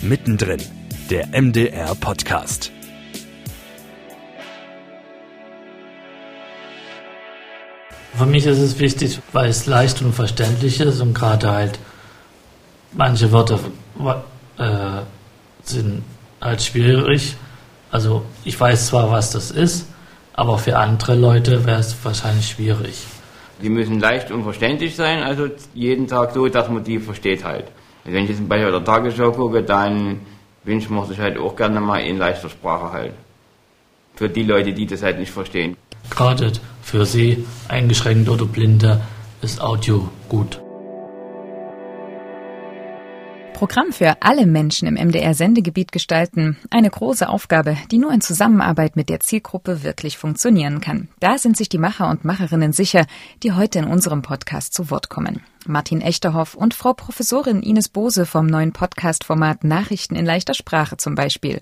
Mittendrin, 0.00 0.62
der 1.10 1.26
MDR 1.28 1.92
Podcast. 1.96 2.70
Für 8.14 8.26
mich 8.26 8.46
ist 8.46 8.58
es 8.58 8.78
wichtig, 8.78 9.18
weil 9.32 9.50
es 9.50 9.66
leicht 9.66 10.00
und 10.00 10.12
verständlich 10.12 10.78
ist 10.78 11.00
und 11.00 11.14
gerade 11.14 11.50
halt 11.50 11.80
manche 12.92 13.32
Wörter 13.32 13.58
äh, 14.58 15.02
sind 15.64 16.04
halt 16.40 16.62
schwierig. 16.62 17.36
Also 17.90 18.24
ich 18.44 18.58
weiß 18.58 18.86
zwar, 18.86 19.10
was 19.10 19.32
das 19.32 19.50
ist, 19.50 19.88
aber 20.32 20.58
für 20.58 20.78
andere 20.78 21.16
Leute 21.16 21.66
wäre 21.66 21.80
es 21.80 21.96
wahrscheinlich 22.04 22.50
schwierig. 22.50 23.02
Die 23.60 23.68
müssen 23.68 23.98
leicht 23.98 24.30
und 24.30 24.44
verständlich 24.44 24.94
sein, 24.94 25.24
also 25.24 25.48
jeden 25.74 26.06
Tag 26.06 26.34
so, 26.34 26.46
dass 26.46 26.68
man 26.68 26.84
die 26.84 27.00
versteht 27.00 27.42
halt. 27.42 27.64
Also 28.04 28.16
wenn 28.16 28.24
ich 28.24 28.30
jetzt 28.30 28.48
bei 28.48 28.58
der 28.58 28.84
Tagesschau 28.84 29.32
gucke, 29.32 29.62
dann 29.62 30.20
wünscht 30.64 30.90
man 30.90 31.06
sich 31.06 31.18
halt 31.18 31.38
auch 31.38 31.56
gerne 31.56 31.80
mal 31.80 31.98
in 31.98 32.18
leichter 32.18 32.48
Sprache 32.48 32.92
halt. 32.92 33.12
Für 34.14 34.28
die 34.28 34.42
Leute, 34.42 34.72
die 34.72 34.86
das 34.86 35.02
halt 35.02 35.18
nicht 35.18 35.30
verstehen. 35.30 35.76
Gerade 36.10 36.52
für 36.82 37.04
Sie, 37.04 37.44
eingeschränkte 37.68 38.30
oder 38.30 38.46
Blinde, 38.46 39.00
ist 39.42 39.60
Audio 39.60 40.08
gut. 40.28 40.60
Programm 43.58 43.92
für 43.92 44.22
alle 44.22 44.46
Menschen 44.46 44.86
im 44.86 44.94
MDR-Sendegebiet 44.94 45.90
gestalten. 45.90 46.56
Eine 46.70 46.90
große 46.90 47.28
Aufgabe, 47.28 47.76
die 47.90 47.98
nur 47.98 48.12
in 48.12 48.20
Zusammenarbeit 48.20 48.94
mit 48.94 49.08
der 49.08 49.18
Zielgruppe 49.18 49.82
wirklich 49.82 50.16
funktionieren 50.16 50.80
kann. 50.80 51.08
Da 51.18 51.38
sind 51.38 51.56
sich 51.56 51.68
die 51.68 51.76
Macher 51.76 52.08
und 52.08 52.24
Macherinnen 52.24 52.72
sicher, 52.72 53.04
die 53.42 53.50
heute 53.50 53.80
in 53.80 53.86
unserem 53.86 54.22
Podcast 54.22 54.74
zu 54.74 54.90
Wort 54.92 55.08
kommen. 55.08 55.42
Martin 55.66 56.00
Echterhoff 56.00 56.54
und 56.54 56.74
Frau 56.74 56.92
Professorin 56.92 57.62
Ines 57.62 57.88
Bose 57.88 58.26
vom 58.26 58.46
neuen 58.46 58.72
Podcast-Format 58.72 59.64
Nachrichten 59.64 60.14
in 60.16 60.26
leichter 60.26 60.54
Sprache 60.54 60.96
zum 60.96 61.14
Beispiel. 61.14 61.58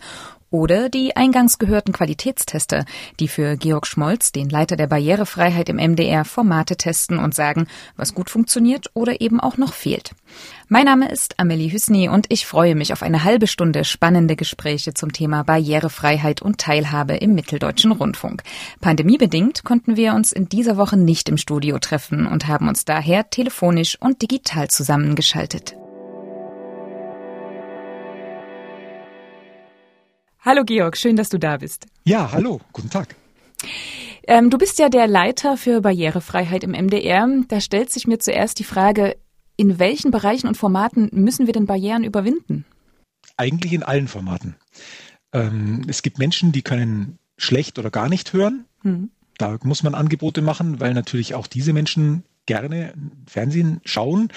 Oder 0.51 0.89
die 0.89 1.15
eingangs 1.15 1.59
gehörten 1.59 1.93
Qualitätstester, 1.93 2.87
die 3.21 3.29
für 3.29 3.57
Georg 3.57 3.87
Schmolz, 3.87 4.33
den 4.33 4.49
Leiter 4.49 4.77
der 4.77 4.87
Barrierefreiheit 4.87 5.69
im 5.69 5.77
MDR, 5.77 6.25
Formate 6.25 6.77
testen 6.77 7.19
und 7.19 7.35
sagen, 7.35 7.67
was 7.97 8.15
gut 8.15 8.31
funktioniert 8.31 8.91
oder 8.95 9.21
eben 9.21 9.39
auch 9.39 9.59
noch 9.59 9.75
fehlt. 9.75 10.13
Mein 10.69 10.87
Name 10.87 11.11
ist 11.11 11.39
Amelie 11.39 11.71
Hüsny 11.71 12.09
und 12.09 12.27
ich 12.29 12.47
freue 12.47 12.75
mich 12.75 12.93
auf 12.93 13.03
eine 13.03 13.23
halbe 13.23 13.47
Stunde 13.47 13.85
spannende 13.85 14.35
Gespräche 14.35 14.95
zum 14.95 15.13
Thema 15.13 15.45
Barrierefreiheit 15.45 16.43
und 16.43 16.59
Teilhabe 16.59 17.15
im 17.15 17.35
Mitteldeutschen 17.35 17.93
Rundfunk. 17.93 18.43
Pandemiebedingt 18.81 19.63
konnten 19.63 19.97
wir 19.97 20.15
uns 20.15 20.33
in 20.33 20.49
dieser 20.49 20.77
Woche 20.77 20.97
nicht 20.97 21.29
im 21.29 21.37
Studio 21.37 21.79
treffen 21.79 22.27
und 22.27 22.49
haben 22.49 22.67
uns 22.67 22.85
daher 22.85 23.31
telefonisch 23.31 23.86
und 23.95 24.23
digital 24.23 24.69
zusammengeschaltet. 24.69 25.77
Hallo 30.41 30.65
Georg, 30.65 30.97
schön, 30.97 31.17
dass 31.17 31.29
du 31.29 31.39
da 31.39 31.57
bist. 31.57 31.87
Ja, 32.05 32.31
hallo, 32.33 32.61
guten 32.73 32.91
Tag. 32.91 33.17
Ähm, 34.29 34.51
du 34.51 34.59
bist 34.59 34.79
ja 34.79 34.89
der 34.89 35.07
Leiter 35.07 35.57
für 35.57 35.81
Barrierefreiheit 35.81 36.65
im 36.65 36.73
MDR. 36.73 37.29
Da 37.49 37.61
stellt 37.61 37.91
sich 37.91 38.07
mir 38.07 38.19
zuerst 38.19 38.59
die 38.59 38.65
Frage, 38.65 39.17
in 39.57 39.79
welchen 39.79 40.11
Bereichen 40.11 40.49
und 40.49 40.57
Formaten 40.57 41.09
müssen 41.13 41.47
wir 41.47 41.53
denn 41.53 41.67
Barrieren 41.67 42.05
überwinden? 42.05 42.65
Eigentlich 43.37 43.73
in 43.73 43.83
allen 43.83 44.09
Formaten. 44.09 44.57
Ähm, 45.33 45.83
es 45.89 46.03
gibt 46.03 46.19
Menschen, 46.19 46.53
die 46.53 46.63
können 46.63 47.19
schlecht 47.37 47.79
oder 47.79 47.91
gar 47.91 48.09
nicht 48.09 48.33
hören. 48.33 48.67
Hm. 48.83 49.11
Da 49.39 49.59
muss 49.63 49.83
man 49.83 49.95
Angebote 49.95 50.43
machen, 50.43 50.81
weil 50.81 50.95
natürlich 50.95 51.35
auch 51.35 51.47
diese 51.47 51.73
Menschen 51.73 52.25
gerne 52.47 52.95
Fernsehen 53.27 53.81
schauen 53.85 54.29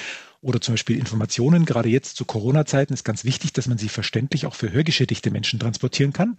oder 0.42 0.62
zum 0.62 0.74
Beispiel 0.74 0.98
Informationen. 0.98 1.66
Gerade 1.66 1.90
jetzt 1.90 2.16
zu 2.16 2.26
Corona-Zeiten 2.26 2.94
ist 2.94 3.04
ganz 3.04 3.26
wichtig, 3.26 3.54
dass 3.54 3.68
man 3.68 3.78
sie 3.78 3.90
verständlich 3.90 4.46
auch 4.46 4.56
für 4.56 4.72
hörgeschädigte 4.72 5.32
Menschen 5.32 5.60
transportieren 5.60 6.14
kann. 6.14 6.38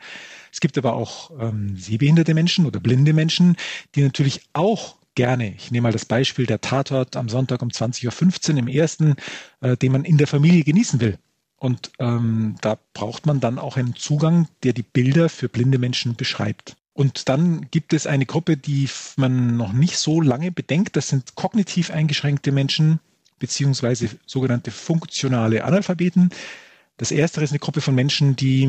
Es 0.53 0.61
gibt 0.61 0.79
aber 0.79 0.95
auch 0.95 1.31
ähm, 1.41 1.77
sehbehinderte 1.77 2.35
Menschen 2.35 2.67
oder 2.67 2.81
blinde 2.81 3.13
Menschen, 3.13 3.57
die 3.95 4.03
natürlich 4.03 4.43
auch 4.53 4.97
gerne, 5.15 5.55
ich 5.55 5.71
nehme 5.71 5.85
mal 5.85 5.93
das 5.93 6.05
Beispiel 6.05 6.47
der 6.47 6.61
Tatort 6.61 7.17
am 7.17 7.29
Sonntag 7.29 7.63
um 7.63 7.69
20.15 7.69 8.53
Uhr 8.53 8.59
im 8.59 8.69
ersten, 8.69 9.17
äh, 9.61 9.77
den 9.77 9.93
man 9.93 10.05
in 10.05 10.19
der 10.19 10.27
Familie 10.27 10.65
genießen 10.65 11.01
will. 11.01 11.19
Und 11.57 11.93
ähm, 11.99 12.57
da 12.63 12.79
braucht 12.95 13.27
man 13.27 13.41
dann 13.41 13.59
auch 13.59 13.77
einen 13.77 13.95
Zugang, 13.95 14.49
der 14.63 14.73
die 14.73 14.83
Bilder 14.83 15.29
für 15.29 15.51
blinde 15.51 15.79
Menschen 15.79 16.17
beschreibt. 16.17 16.75
Und 16.93 17.29
dann 17.29 17.67
gibt 17.71 17.93
es 17.93 18.07
eine 18.07 18.27
Gruppe, 18.27 18.57
die 18.57 18.89
man 19.17 19.57
noch 19.57 19.73
nicht 19.73 19.97
so 19.97 20.21
lange 20.21 20.51
bedenkt. 20.51 20.97
Das 20.97 21.09
sind 21.09 21.35
kognitiv 21.35 21.91
eingeschränkte 21.91 22.53
Menschen, 22.53 23.01
beziehungsweise 23.39 24.11
sogenannte 24.27 24.71
funktionale 24.71 25.65
Analphabeten. 25.65 26.31
Das 27.01 27.13
erste 27.13 27.43
ist 27.43 27.51
eine 27.51 27.59
Gruppe 27.59 27.81
von 27.81 27.95
Menschen, 27.95 28.37
die 28.37 28.69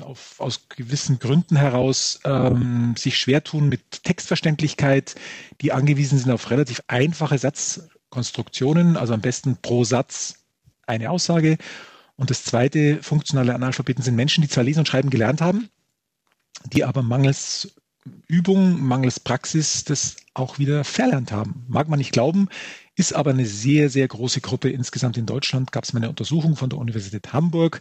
auf, 0.00 0.34
aus 0.38 0.68
gewissen 0.68 1.18
Gründen 1.18 1.56
heraus 1.56 2.20
ähm, 2.24 2.94
sich 2.98 3.16
schwer 3.16 3.42
tun 3.42 3.70
mit 3.70 4.02
Textverständlichkeit, 4.02 5.14
die 5.62 5.72
angewiesen 5.72 6.18
sind 6.18 6.30
auf 6.30 6.50
relativ 6.50 6.82
einfache 6.88 7.38
Satzkonstruktionen, 7.38 8.98
also 8.98 9.14
am 9.14 9.22
besten 9.22 9.56
pro 9.62 9.84
Satz 9.84 10.44
eine 10.86 11.08
Aussage. 11.08 11.56
Und 12.16 12.28
das 12.28 12.44
zweite, 12.44 13.02
funktionale 13.02 13.54
Analphabeten 13.54 14.04
sind 14.04 14.14
Menschen, 14.14 14.42
die 14.42 14.48
zwar 14.48 14.64
lesen 14.64 14.80
und 14.80 14.88
schreiben 14.88 15.08
gelernt 15.08 15.40
haben, 15.40 15.70
die 16.66 16.84
aber 16.84 17.02
mangels 17.02 17.74
Übung, 18.26 18.82
mangels 18.82 19.20
Praxis 19.20 19.84
das 19.84 20.16
auch 20.34 20.58
wieder 20.58 20.84
verlernt 20.84 21.32
haben. 21.32 21.64
Mag 21.68 21.88
man 21.88 21.98
nicht 21.98 22.12
glauben, 22.12 22.48
ist 22.96 23.14
aber 23.14 23.30
eine 23.30 23.46
sehr, 23.46 23.90
sehr 23.90 24.08
große 24.08 24.40
Gruppe. 24.40 24.70
Insgesamt 24.70 25.16
in 25.16 25.26
Deutschland 25.26 25.72
gab 25.72 25.84
es 25.84 25.92
mal 25.92 26.00
eine 26.00 26.08
Untersuchung 26.08 26.56
von 26.56 26.70
der 26.70 26.78
Universität 26.78 27.32
Hamburg. 27.32 27.80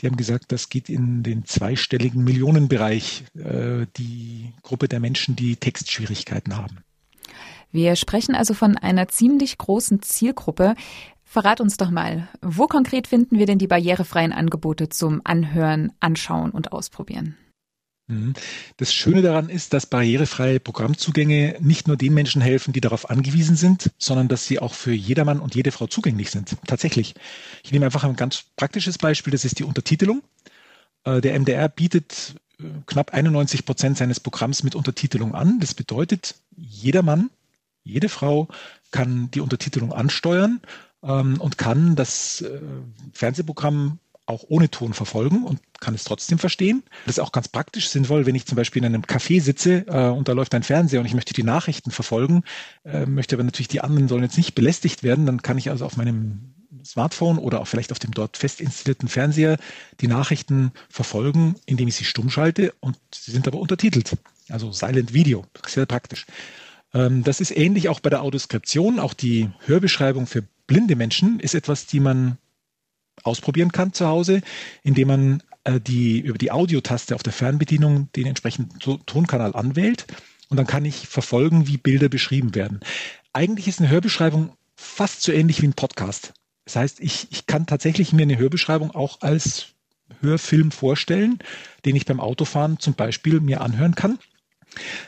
Die 0.00 0.06
haben 0.06 0.16
gesagt, 0.16 0.52
das 0.52 0.68
geht 0.68 0.88
in 0.88 1.22
den 1.22 1.44
zweistelligen 1.44 2.22
Millionenbereich, 2.22 3.24
äh, 3.34 3.86
die 3.96 4.52
Gruppe 4.62 4.88
der 4.88 5.00
Menschen, 5.00 5.36
die 5.36 5.56
Textschwierigkeiten 5.56 6.56
haben. 6.56 6.78
Wir 7.72 7.96
sprechen 7.96 8.34
also 8.34 8.54
von 8.54 8.76
einer 8.78 9.08
ziemlich 9.08 9.58
großen 9.58 10.00
Zielgruppe. 10.02 10.74
Verrat 11.24 11.60
uns 11.60 11.76
doch 11.76 11.90
mal, 11.90 12.28
wo 12.40 12.66
konkret 12.66 13.06
finden 13.06 13.38
wir 13.38 13.44
denn 13.44 13.58
die 13.58 13.66
barrierefreien 13.66 14.32
Angebote 14.32 14.88
zum 14.88 15.20
Anhören, 15.24 15.92
Anschauen 16.00 16.52
und 16.52 16.72
Ausprobieren? 16.72 17.36
Mhm. 18.08 18.32
Das 18.78 18.92
Schöne 18.92 19.22
daran 19.22 19.48
ist, 19.50 19.74
dass 19.74 19.86
barrierefreie 19.86 20.60
Programmzugänge 20.60 21.56
nicht 21.60 21.86
nur 21.86 21.96
den 21.96 22.14
Menschen 22.14 22.42
helfen, 22.42 22.72
die 22.72 22.80
darauf 22.80 23.08
angewiesen 23.10 23.54
sind, 23.54 23.90
sondern 23.98 24.28
dass 24.28 24.46
sie 24.46 24.58
auch 24.58 24.74
für 24.74 24.92
jedermann 24.92 25.40
und 25.40 25.54
jede 25.54 25.70
Frau 25.70 25.86
zugänglich 25.86 26.30
sind. 26.30 26.56
Tatsächlich. 26.66 27.14
Ich 27.62 27.70
nehme 27.70 27.84
einfach 27.84 28.04
ein 28.04 28.16
ganz 28.16 28.44
praktisches 28.56 28.98
Beispiel, 28.98 29.30
das 29.30 29.44
ist 29.44 29.58
die 29.58 29.64
Untertitelung. 29.64 30.22
Äh, 31.04 31.20
der 31.20 31.38
MDR 31.38 31.68
bietet 31.68 32.34
äh, 32.58 32.64
knapp 32.86 33.12
91 33.12 33.66
Prozent 33.66 33.98
seines 33.98 34.20
Programms 34.20 34.62
mit 34.62 34.74
Untertitelung 34.74 35.34
an. 35.34 35.60
Das 35.60 35.74
bedeutet, 35.74 36.34
jeder 36.56 37.02
Mann, 37.02 37.30
jede 37.84 38.08
Frau 38.08 38.48
kann 38.90 39.30
die 39.30 39.40
Untertitelung 39.40 39.92
ansteuern 39.92 40.60
ähm, 41.02 41.38
und 41.40 41.58
kann 41.58 41.94
das 41.94 42.40
äh, 42.40 42.58
Fernsehprogramm 43.12 43.98
auch 44.28 44.44
ohne 44.48 44.70
Ton 44.70 44.92
verfolgen 44.92 45.44
und 45.44 45.60
kann 45.80 45.94
es 45.94 46.04
trotzdem 46.04 46.38
verstehen. 46.38 46.82
Das 47.06 47.16
ist 47.16 47.20
auch 47.22 47.32
ganz 47.32 47.48
praktisch 47.48 47.88
sinnvoll, 47.88 48.26
wenn 48.26 48.34
ich 48.34 48.46
zum 48.46 48.56
Beispiel 48.56 48.80
in 48.80 48.86
einem 48.86 49.02
Café 49.02 49.40
sitze 49.40 49.86
äh, 49.86 50.08
und 50.08 50.28
da 50.28 50.32
läuft 50.32 50.54
ein 50.54 50.62
Fernseher 50.62 51.00
und 51.00 51.06
ich 51.06 51.14
möchte 51.14 51.32
die 51.32 51.42
Nachrichten 51.42 51.90
verfolgen, 51.90 52.42
äh, 52.84 53.06
möchte 53.06 53.36
aber 53.36 53.44
natürlich 53.44 53.68
die 53.68 53.80
anderen 53.80 54.08
sollen 54.08 54.22
jetzt 54.22 54.36
nicht 54.36 54.54
belästigt 54.54 55.02
werden, 55.02 55.24
dann 55.24 55.42
kann 55.42 55.56
ich 55.56 55.70
also 55.70 55.86
auf 55.86 55.96
meinem 55.96 56.54
Smartphone 56.84 57.38
oder 57.38 57.60
auch 57.60 57.66
vielleicht 57.66 57.90
auf 57.90 57.98
dem 57.98 58.12
dort 58.12 58.36
fest 58.36 58.60
installierten 58.60 59.08
Fernseher 59.08 59.56
die 60.00 60.08
Nachrichten 60.08 60.72
verfolgen, 60.90 61.56
indem 61.66 61.88
ich 61.88 61.96
sie 61.96 62.04
stumm 62.04 62.30
schalte 62.30 62.74
und 62.80 62.98
sie 63.14 63.30
sind 63.30 63.48
aber 63.48 63.58
untertitelt. 63.58 64.16
Also 64.48 64.72
Silent 64.72 65.14
Video, 65.14 65.44
sehr 65.66 65.86
praktisch. 65.86 66.26
Ähm, 66.92 67.24
das 67.24 67.40
ist 67.40 67.56
ähnlich 67.56 67.88
auch 67.88 68.00
bei 68.00 68.10
der 68.10 68.22
Audioskription. 68.22 68.98
Auch 68.98 69.14
die 69.14 69.50
Hörbeschreibung 69.66 70.26
für 70.26 70.44
blinde 70.66 70.96
Menschen 70.96 71.40
ist 71.40 71.54
etwas, 71.54 71.86
die 71.86 72.00
man 72.00 72.38
ausprobieren 73.24 73.72
kann 73.72 73.92
zu 73.92 74.06
Hause, 74.06 74.42
indem 74.82 75.08
man 75.08 75.42
äh, 75.64 75.80
die 75.80 76.20
über 76.20 76.38
die 76.38 76.50
Audiotaste 76.50 77.14
auf 77.14 77.22
der 77.22 77.32
Fernbedienung 77.32 78.10
den 78.12 78.26
entsprechenden 78.26 78.78
Tonkanal 78.78 79.54
anwählt 79.54 80.06
und 80.48 80.56
dann 80.56 80.66
kann 80.66 80.84
ich 80.84 81.08
verfolgen, 81.08 81.66
wie 81.66 81.76
Bilder 81.76 82.08
beschrieben 82.08 82.54
werden. 82.54 82.80
Eigentlich 83.32 83.68
ist 83.68 83.80
eine 83.80 83.90
Hörbeschreibung 83.90 84.52
fast 84.76 85.22
so 85.22 85.32
ähnlich 85.32 85.62
wie 85.62 85.66
ein 85.66 85.74
Podcast. 85.74 86.32
Das 86.64 86.76
heißt, 86.76 87.00
ich, 87.00 87.28
ich 87.30 87.46
kann 87.46 87.66
tatsächlich 87.66 88.12
mir 88.12 88.22
eine 88.22 88.38
Hörbeschreibung 88.38 88.90
auch 88.90 89.20
als 89.20 89.68
Hörfilm 90.20 90.70
vorstellen, 90.70 91.38
den 91.84 91.96
ich 91.96 92.06
beim 92.06 92.20
Autofahren 92.20 92.78
zum 92.78 92.94
Beispiel 92.94 93.40
mir 93.40 93.60
anhören 93.60 93.94
kann. 93.94 94.18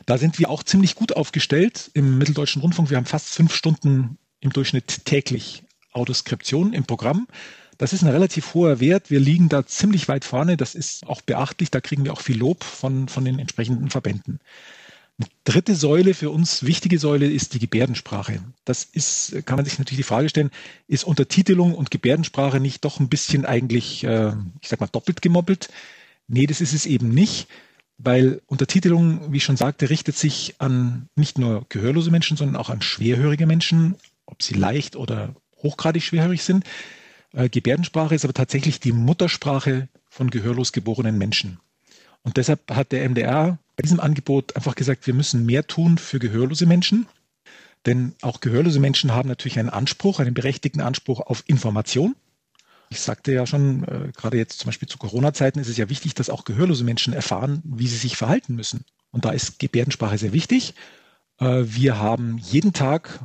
Da 0.06 0.18
sind 0.18 0.38
wir 0.38 0.50
auch 0.50 0.62
ziemlich 0.62 0.94
gut 0.94 1.16
aufgestellt 1.16 1.90
im 1.94 2.18
Mitteldeutschen 2.18 2.62
Rundfunk. 2.62 2.90
Wir 2.90 2.96
haben 2.96 3.06
fast 3.06 3.28
fünf 3.28 3.54
Stunden 3.54 4.18
im 4.40 4.52
Durchschnitt 4.52 5.04
täglich 5.04 5.64
Autoskription 5.92 6.72
im 6.72 6.84
Programm. 6.84 7.26
Das 7.80 7.94
ist 7.94 8.02
ein 8.02 8.10
relativ 8.10 8.52
hoher 8.52 8.78
Wert. 8.78 9.10
Wir 9.10 9.20
liegen 9.20 9.48
da 9.48 9.64
ziemlich 9.64 10.06
weit 10.06 10.26
vorne. 10.26 10.58
Das 10.58 10.74
ist 10.74 11.06
auch 11.06 11.22
beachtlich. 11.22 11.70
Da 11.70 11.80
kriegen 11.80 12.04
wir 12.04 12.12
auch 12.12 12.20
viel 12.20 12.36
Lob 12.36 12.62
von, 12.62 13.08
von 13.08 13.24
den 13.24 13.38
entsprechenden 13.38 13.88
Verbänden. 13.88 14.38
Eine 15.18 15.28
dritte 15.44 15.74
Säule 15.74 16.12
für 16.12 16.28
uns, 16.28 16.62
wichtige 16.62 16.98
Säule, 16.98 17.26
ist 17.26 17.54
die 17.54 17.58
Gebärdensprache. 17.58 18.42
Das 18.66 18.84
ist, 18.84 19.46
kann 19.46 19.56
man 19.56 19.64
sich 19.64 19.78
natürlich 19.78 19.96
die 19.96 20.02
Frage 20.02 20.28
stellen, 20.28 20.50
ist 20.88 21.04
Untertitelung 21.04 21.74
und 21.74 21.90
Gebärdensprache 21.90 22.60
nicht 22.60 22.84
doch 22.84 23.00
ein 23.00 23.08
bisschen 23.08 23.46
eigentlich, 23.46 24.04
äh, 24.04 24.34
ich 24.60 24.68
sag 24.68 24.80
mal, 24.80 24.86
doppelt 24.86 25.22
gemoppelt? 25.22 25.70
Nee, 26.28 26.46
das 26.46 26.60
ist 26.60 26.74
es 26.74 26.84
eben 26.84 27.08
nicht, 27.08 27.48
weil 27.96 28.42
Untertitelung, 28.44 29.32
wie 29.32 29.38
ich 29.38 29.44
schon 29.44 29.56
sagte, 29.56 29.88
richtet 29.88 30.18
sich 30.18 30.56
an 30.58 31.08
nicht 31.16 31.38
nur 31.38 31.64
gehörlose 31.70 32.10
Menschen, 32.10 32.36
sondern 32.36 32.56
auch 32.56 32.68
an 32.68 32.82
schwerhörige 32.82 33.46
Menschen, 33.46 33.94
ob 34.26 34.42
sie 34.42 34.54
leicht 34.54 34.96
oder 34.96 35.34
hochgradig 35.62 36.04
schwerhörig 36.04 36.44
sind. 36.44 36.66
Äh, 37.32 37.48
Gebärdensprache 37.48 38.14
ist 38.14 38.24
aber 38.24 38.34
tatsächlich 38.34 38.80
die 38.80 38.92
Muttersprache 38.92 39.88
von 40.08 40.30
gehörlos 40.30 40.72
geborenen 40.72 41.18
Menschen. 41.18 41.60
Und 42.22 42.36
deshalb 42.36 42.70
hat 42.70 42.92
der 42.92 43.08
MDR 43.08 43.58
bei 43.76 43.82
diesem 43.82 44.00
Angebot 44.00 44.56
einfach 44.56 44.74
gesagt, 44.74 45.06
wir 45.06 45.14
müssen 45.14 45.46
mehr 45.46 45.66
tun 45.66 45.98
für 45.98 46.18
gehörlose 46.18 46.66
Menschen. 46.66 47.06
Denn 47.86 48.14
auch 48.20 48.40
gehörlose 48.40 48.78
Menschen 48.78 49.12
haben 49.12 49.28
natürlich 49.28 49.58
einen 49.58 49.70
Anspruch, 49.70 50.20
einen 50.20 50.34
berechtigten 50.34 50.82
Anspruch 50.82 51.20
auf 51.20 51.44
Information. 51.46 52.14
Ich 52.90 53.00
sagte 53.00 53.32
ja 53.32 53.46
schon, 53.46 53.84
äh, 53.84 54.12
gerade 54.14 54.36
jetzt 54.36 54.58
zum 54.58 54.68
Beispiel 54.68 54.88
zu 54.88 54.98
Corona-Zeiten 54.98 55.60
ist 55.60 55.68
es 55.68 55.76
ja 55.76 55.88
wichtig, 55.88 56.14
dass 56.14 56.28
auch 56.28 56.44
gehörlose 56.44 56.84
Menschen 56.84 57.14
erfahren, 57.14 57.62
wie 57.64 57.86
sie 57.86 57.96
sich 57.96 58.16
verhalten 58.16 58.54
müssen. 58.54 58.84
Und 59.12 59.24
da 59.24 59.30
ist 59.30 59.58
Gebärdensprache 59.58 60.18
sehr 60.18 60.32
wichtig. 60.32 60.74
Äh, 61.38 61.62
wir 61.64 61.98
haben 61.98 62.36
jeden 62.38 62.72
Tag 62.72 63.20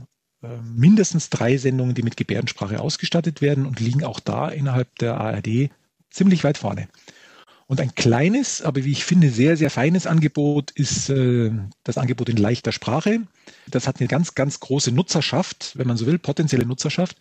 mindestens 0.64 1.30
drei 1.30 1.58
Sendungen, 1.58 1.96
die 1.96 2.04
mit 2.04 2.18
Gebärdensprache 2.18 2.80
ausgestattet 2.80 3.42
werden 3.42 3.66
und 3.66 3.80
liegen 3.80 4.04
auch 4.04 4.20
da 4.20 4.50
innerhalb 4.50 4.96
der 5.00 5.18
ARD 5.18 5.70
ziemlich 6.10 6.44
weit 6.44 6.58
vorne. 6.58 6.88
Und 7.68 7.82
ein 7.82 7.96
kleines, 7.96 8.62
aber 8.62 8.84
wie 8.84 8.92
ich 8.92 9.06
finde, 9.06 9.30
sehr, 9.30 9.58
sehr 9.58 9.72
feines 9.72 10.06
Angebot 10.06 10.72
ist 10.72 11.10
äh, 11.10 11.52
das 11.84 11.98
Angebot 11.98 12.30
in 12.30 12.38
leichter 12.38 12.72
Sprache. 12.72 13.22
Das 13.68 13.88
hat 13.88 14.00
eine 14.00 14.08
ganz, 14.08 14.36
ganz 14.36 14.60
große 14.60 14.92
Nutzerschaft, 14.92 15.72
wenn 15.76 15.88
man 15.88 15.98
so 15.98 16.06
will, 16.06 16.20
potenzielle 16.20 16.66
Nutzerschaft, 16.66 17.18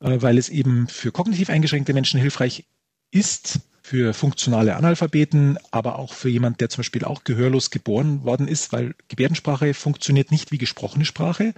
äh, 0.00 0.20
weil 0.20 0.36
es 0.36 0.48
eben 0.48 0.88
für 0.88 1.12
kognitiv 1.12 1.48
eingeschränkte 1.48 1.94
Menschen 1.94 2.20
hilfreich 2.20 2.64
ist, 3.12 3.60
für 3.82 4.14
funktionale 4.14 4.76
Analphabeten, 4.76 5.58
aber 5.70 5.98
auch 5.98 6.14
für 6.14 6.30
jemand, 6.30 6.60
der 6.60 6.70
zum 6.70 6.78
Beispiel 6.78 7.04
auch 7.04 7.22
gehörlos 7.22 7.70
geboren 7.70 8.24
worden 8.24 8.48
ist, 8.48 8.72
weil 8.72 8.94
Gebärdensprache 9.08 9.74
funktioniert 9.74 10.30
nicht 10.30 10.50
wie 10.50 10.58
gesprochene 10.58 11.04
Sprache. 11.04 11.52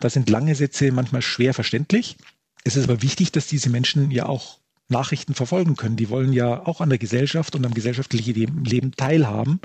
Da 0.00 0.10
sind 0.10 0.30
lange 0.30 0.54
Sätze 0.54 0.90
manchmal 0.92 1.22
schwer 1.22 1.54
verständlich. 1.54 2.16
Es 2.64 2.76
ist 2.76 2.84
aber 2.84 3.02
wichtig, 3.02 3.32
dass 3.32 3.46
diese 3.46 3.70
Menschen 3.70 4.10
ja 4.10 4.26
auch 4.26 4.58
Nachrichten 4.88 5.34
verfolgen 5.34 5.76
können. 5.76 5.96
Die 5.96 6.10
wollen 6.10 6.32
ja 6.32 6.66
auch 6.66 6.80
an 6.80 6.88
der 6.88 6.98
Gesellschaft 6.98 7.54
und 7.54 7.64
am 7.64 7.74
gesellschaftlichen 7.74 8.64
Leben 8.64 8.92
teilhaben. 8.96 9.60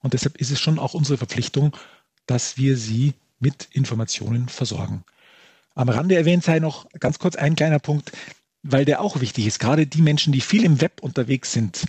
Und 0.00 0.14
deshalb 0.14 0.38
ist 0.38 0.50
es 0.50 0.60
schon 0.60 0.78
auch 0.78 0.94
unsere 0.94 1.18
Verpflichtung, 1.18 1.76
dass 2.26 2.56
wir 2.56 2.76
sie 2.76 3.14
mit 3.40 3.68
Informationen 3.72 4.48
versorgen. 4.48 5.04
Am 5.74 5.88
Rande 5.88 6.16
erwähnt 6.16 6.44
sei 6.44 6.58
noch 6.58 6.88
ganz 7.00 7.18
kurz 7.18 7.36
ein 7.36 7.56
kleiner 7.56 7.78
Punkt, 7.78 8.12
weil 8.62 8.84
der 8.84 9.00
auch 9.00 9.20
wichtig 9.20 9.46
ist. 9.46 9.58
Gerade 9.58 9.86
die 9.86 10.02
Menschen, 10.02 10.32
die 10.32 10.40
viel 10.40 10.64
im 10.64 10.80
Web 10.80 11.02
unterwegs 11.02 11.52
sind. 11.52 11.86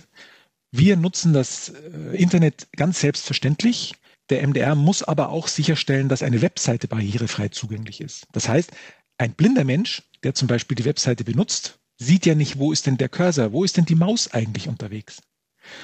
Wir 0.70 0.96
nutzen 0.96 1.32
das 1.32 1.68
äh, 1.68 2.16
Internet 2.16 2.68
ganz 2.74 3.00
selbstverständlich. 3.00 3.94
Der 4.32 4.48
MDR 4.48 4.74
muss 4.74 5.02
aber 5.02 5.28
auch 5.28 5.46
sicherstellen, 5.46 6.08
dass 6.08 6.22
eine 6.22 6.40
Webseite 6.40 6.88
barrierefrei 6.88 7.48
zugänglich 7.48 8.00
ist. 8.00 8.26
Das 8.32 8.48
heißt, 8.48 8.72
ein 9.18 9.34
blinder 9.34 9.62
Mensch, 9.62 10.04
der 10.22 10.32
zum 10.32 10.48
Beispiel 10.48 10.74
die 10.74 10.86
Webseite 10.86 11.22
benutzt, 11.22 11.80
sieht 11.98 12.24
ja 12.24 12.34
nicht, 12.34 12.58
wo 12.58 12.72
ist 12.72 12.86
denn 12.86 12.96
der 12.96 13.10
Cursor, 13.10 13.52
wo 13.52 13.62
ist 13.62 13.76
denn 13.76 13.84
die 13.84 13.94
Maus 13.94 14.32
eigentlich 14.32 14.68
unterwegs. 14.68 15.20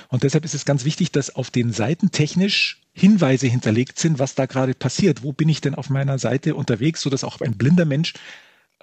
Und 0.09 0.23
deshalb 0.23 0.47
ist 0.47 0.55
es 0.55 0.65
ganz 0.65 0.87
wichtig, 0.87 1.13
dass 1.13 1.37
auf 1.37 1.51
den 1.51 1.75
Seiten 1.75 2.11
technisch 2.11 2.81
Hinweise 2.95 3.47
hinterlegt 3.47 3.99
sind, 3.99 4.19
was 4.19 4.35
da 4.35 4.47
gerade 4.47 4.73
passiert. 4.73 5.23
Wo 5.23 5.35
bin 5.35 5.51
ich 5.51 5.61
denn 5.61 5.75
auf 5.75 5.91
meiner 5.91 6.19
Seite 6.19 6.55
unterwegs, 6.55 7.03
sodass 7.03 7.25
auch 7.25 7.43
ein 7.43 7.59
blinder 7.59 7.85
Mensch 7.85 8.15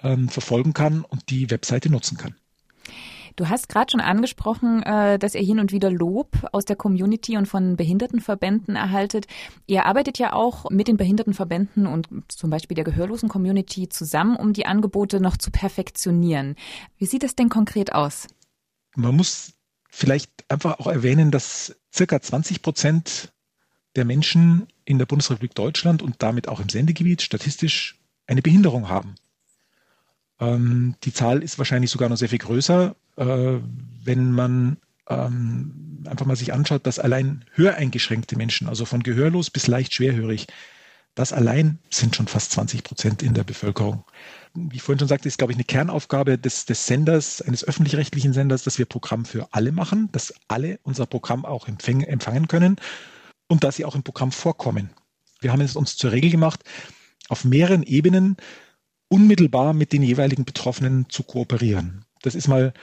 ähm, 0.00 0.28
verfolgen 0.28 0.74
kann 0.74 1.02
und 1.02 1.28
die 1.28 1.50
Webseite 1.50 1.90
nutzen 1.90 2.16
kann. 2.16 2.36
Du 3.36 3.50
hast 3.50 3.68
gerade 3.68 3.90
schon 3.90 4.00
angesprochen, 4.00 4.82
äh, 4.82 5.18
dass 5.18 5.34
ihr 5.34 5.42
hin 5.42 5.60
und 5.60 5.70
wieder 5.70 5.90
Lob 5.90 6.48
aus 6.52 6.64
der 6.64 6.74
Community 6.74 7.36
und 7.36 7.44
von 7.44 7.76
Behindertenverbänden 7.76 8.76
erhaltet. 8.76 9.26
Ihr 9.66 9.84
arbeitet 9.84 10.18
ja 10.18 10.32
auch 10.32 10.70
mit 10.70 10.88
den 10.88 10.96
Behindertenverbänden 10.96 11.86
und 11.86 12.08
zum 12.28 12.48
Beispiel 12.48 12.74
der 12.74 12.84
gehörlosen 12.84 13.28
Community 13.28 13.90
zusammen, 13.90 14.36
um 14.36 14.54
die 14.54 14.64
Angebote 14.64 15.20
noch 15.20 15.36
zu 15.36 15.50
perfektionieren. 15.50 16.56
Wie 16.96 17.04
sieht 17.04 17.22
das 17.22 17.36
denn 17.36 17.50
konkret 17.50 17.92
aus? 17.92 18.26
Man 18.94 19.14
muss 19.14 19.52
vielleicht 19.90 20.30
einfach 20.48 20.80
auch 20.80 20.86
erwähnen, 20.86 21.30
dass 21.30 21.76
circa 21.94 22.20
20 22.20 22.62
Prozent 22.62 23.34
der 23.96 24.06
Menschen 24.06 24.66
in 24.86 24.96
der 24.98 25.06
Bundesrepublik 25.06 25.54
Deutschland 25.54 26.00
und 26.00 26.22
damit 26.22 26.48
auch 26.48 26.60
im 26.60 26.70
Sendegebiet 26.70 27.20
statistisch 27.20 27.98
eine 28.26 28.40
Behinderung 28.40 28.88
haben. 28.88 29.14
Ähm, 30.40 30.94
die 31.04 31.12
Zahl 31.12 31.42
ist 31.42 31.58
wahrscheinlich 31.58 31.90
sogar 31.90 32.08
noch 32.08 32.16
sehr 32.16 32.28
viel 32.30 32.38
größer, 32.38 32.96
wenn 33.16 34.32
man 34.32 34.76
ähm, 35.08 36.04
einfach 36.06 36.26
mal 36.26 36.36
sich 36.36 36.52
anschaut, 36.52 36.86
dass 36.86 36.98
allein 36.98 37.44
höreingeschränkte 37.52 38.36
Menschen, 38.36 38.68
also 38.68 38.84
von 38.84 39.02
gehörlos 39.02 39.50
bis 39.50 39.66
leicht 39.66 39.94
schwerhörig, 39.94 40.46
das 41.14 41.32
allein 41.32 41.78
sind 41.90 42.14
schon 42.14 42.28
fast 42.28 42.52
20 42.52 42.84
Prozent 42.84 43.22
in 43.22 43.32
der 43.32 43.44
Bevölkerung. 43.44 44.04
Wie 44.54 44.76
ich 44.76 44.82
vorhin 44.82 44.98
schon 44.98 45.08
sagte, 45.08 45.28
ist, 45.28 45.38
glaube 45.38 45.52
ich, 45.52 45.56
eine 45.56 45.64
Kernaufgabe 45.64 46.38
des, 46.38 46.66
des 46.66 46.86
Senders, 46.86 47.40
eines 47.40 47.64
öffentlich-rechtlichen 47.64 48.34
Senders, 48.34 48.64
dass 48.64 48.78
wir 48.78 48.84
Programm 48.84 49.24
für 49.24 49.48
alle 49.52 49.72
machen, 49.72 50.10
dass 50.12 50.34
alle 50.48 50.78
unser 50.82 51.06
Programm 51.06 51.46
auch 51.46 51.68
empfäng, 51.68 52.02
empfangen 52.02 52.48
können 52.48 52.76
und 53.48 53.64
dass 53.64 53.76
sie 53.76 53.86
auch 53.86 53.94
im 53.94 54.02
Programm 54.02 54.30
vorkommen. 54.30 54.90
Wir 55.40 55.52
haben 55.52 55.62
es 55.62 55.74
uns 55.74 55.96
zur 55.96 56.12
Regel 56.12 56.30
gemacht, 56.30 56.62
auf 57.28 57.44
mehreren 57.44 57.82
Ebenen 57.82 58.36
unmittelbar 59.08 59.72
mit 59.72 59.92
den 59.94 60.02
jeweiligen 60.02 60.44
Betroffenen 60.44 61.08
zu 61.08 61.22
kooperieren. 61.22 62.04
Das 62.22 62.34
ist 62.34 62.48
mal 62.48 62.74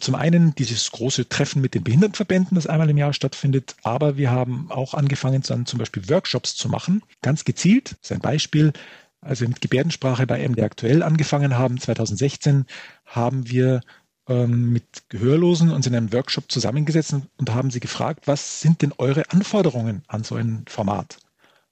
zum 0.00 0.16
einen 0.16 0.54
dieses 0.56 0.90
große 0.90 1.28
Treffen 1.28 1.62
mit 1.62 1.74
den 1.74 1.84
Behindertenverbänden, 1.84 2.56
das 2.56 2.66
einmal 2.66 2.90
im 2.90 2.98
Jahr 2.98 3.12
stattfindet, 3.12 3.76
aber 3.84 4.16
wir 4.16 4.30
haben 4.30 4.68
auch 4.70 4.94
angefangen, 4.94 5.42
dann 5.46 5.64
zum 5.64 5.78
Beispiel 5.78 6.08
Workshops 6.08 6.56
zu 6.56 6.68
machen, 6.68 7.02
ganz 7.22 7.44
gezielt. 7.44 7.92
Das 8.02 8.10
ist 8.10 8.12
ein 8.12 8.20
Beispiel. 8.20 8.72
Als 9.20 9.40
wir 9.40 9.48
mit 9.48 9.60
Gebärdensprache 9.60 10.26
bei 10.26 10.46
MD 10.48 10.62
aktuell 10.62 11.02
angefangen 11.02 11.56
haben, 11.56 11.78
2016, 11.78 12.64
haben 13.04 13.48
wir 13.50 13.82
ähm, 14.28 14.72
mit 14.72 14.84
Gehörlosen 15.08 15.70
uns 15.70 15.86
in 15.86 15.94
einem 15.94 16.12
Workshop 16.12 16.50
zusammengesetzt 16.50 17.14
und 17.36 17.50
haben 17.54 17.70
sie 17.70 17.80
gefragt, 17.80 18.26
was 18.26 18.60
sind 18.60 18.80
denn 18.82 18.92
eure 18.96 19.30
Anforderungen 19.30 20.02
an 20.06 20.24
so 20.24 20.36
ein 20.36 20.64
Format? 20.68 21.18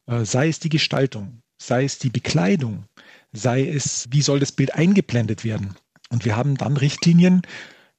Äh, 0.06 0.24
sei 0.24 0.48
es 0.48 0.58
die 0.58 0.68
Gestaltung, 0.68 1.40
sei 1.56 1.84
es 1.84 1.98
die 1.98 2.10
Bekleidung, 2.10 2.84
sei 3.32 3.66
es, 3.66 4.08
wie 4.10 4.22
soll 4.22 4.40
das 4.40 4.52
Bild 4.52 4.74
eingeblendet 4.74 5.44
werden? 5.44 5.74
Und 6.10 6.24
wir 6.24 6.36
haben 6.36 6.56
dann 6.56 6.76
Richtlinien 6.76 7.42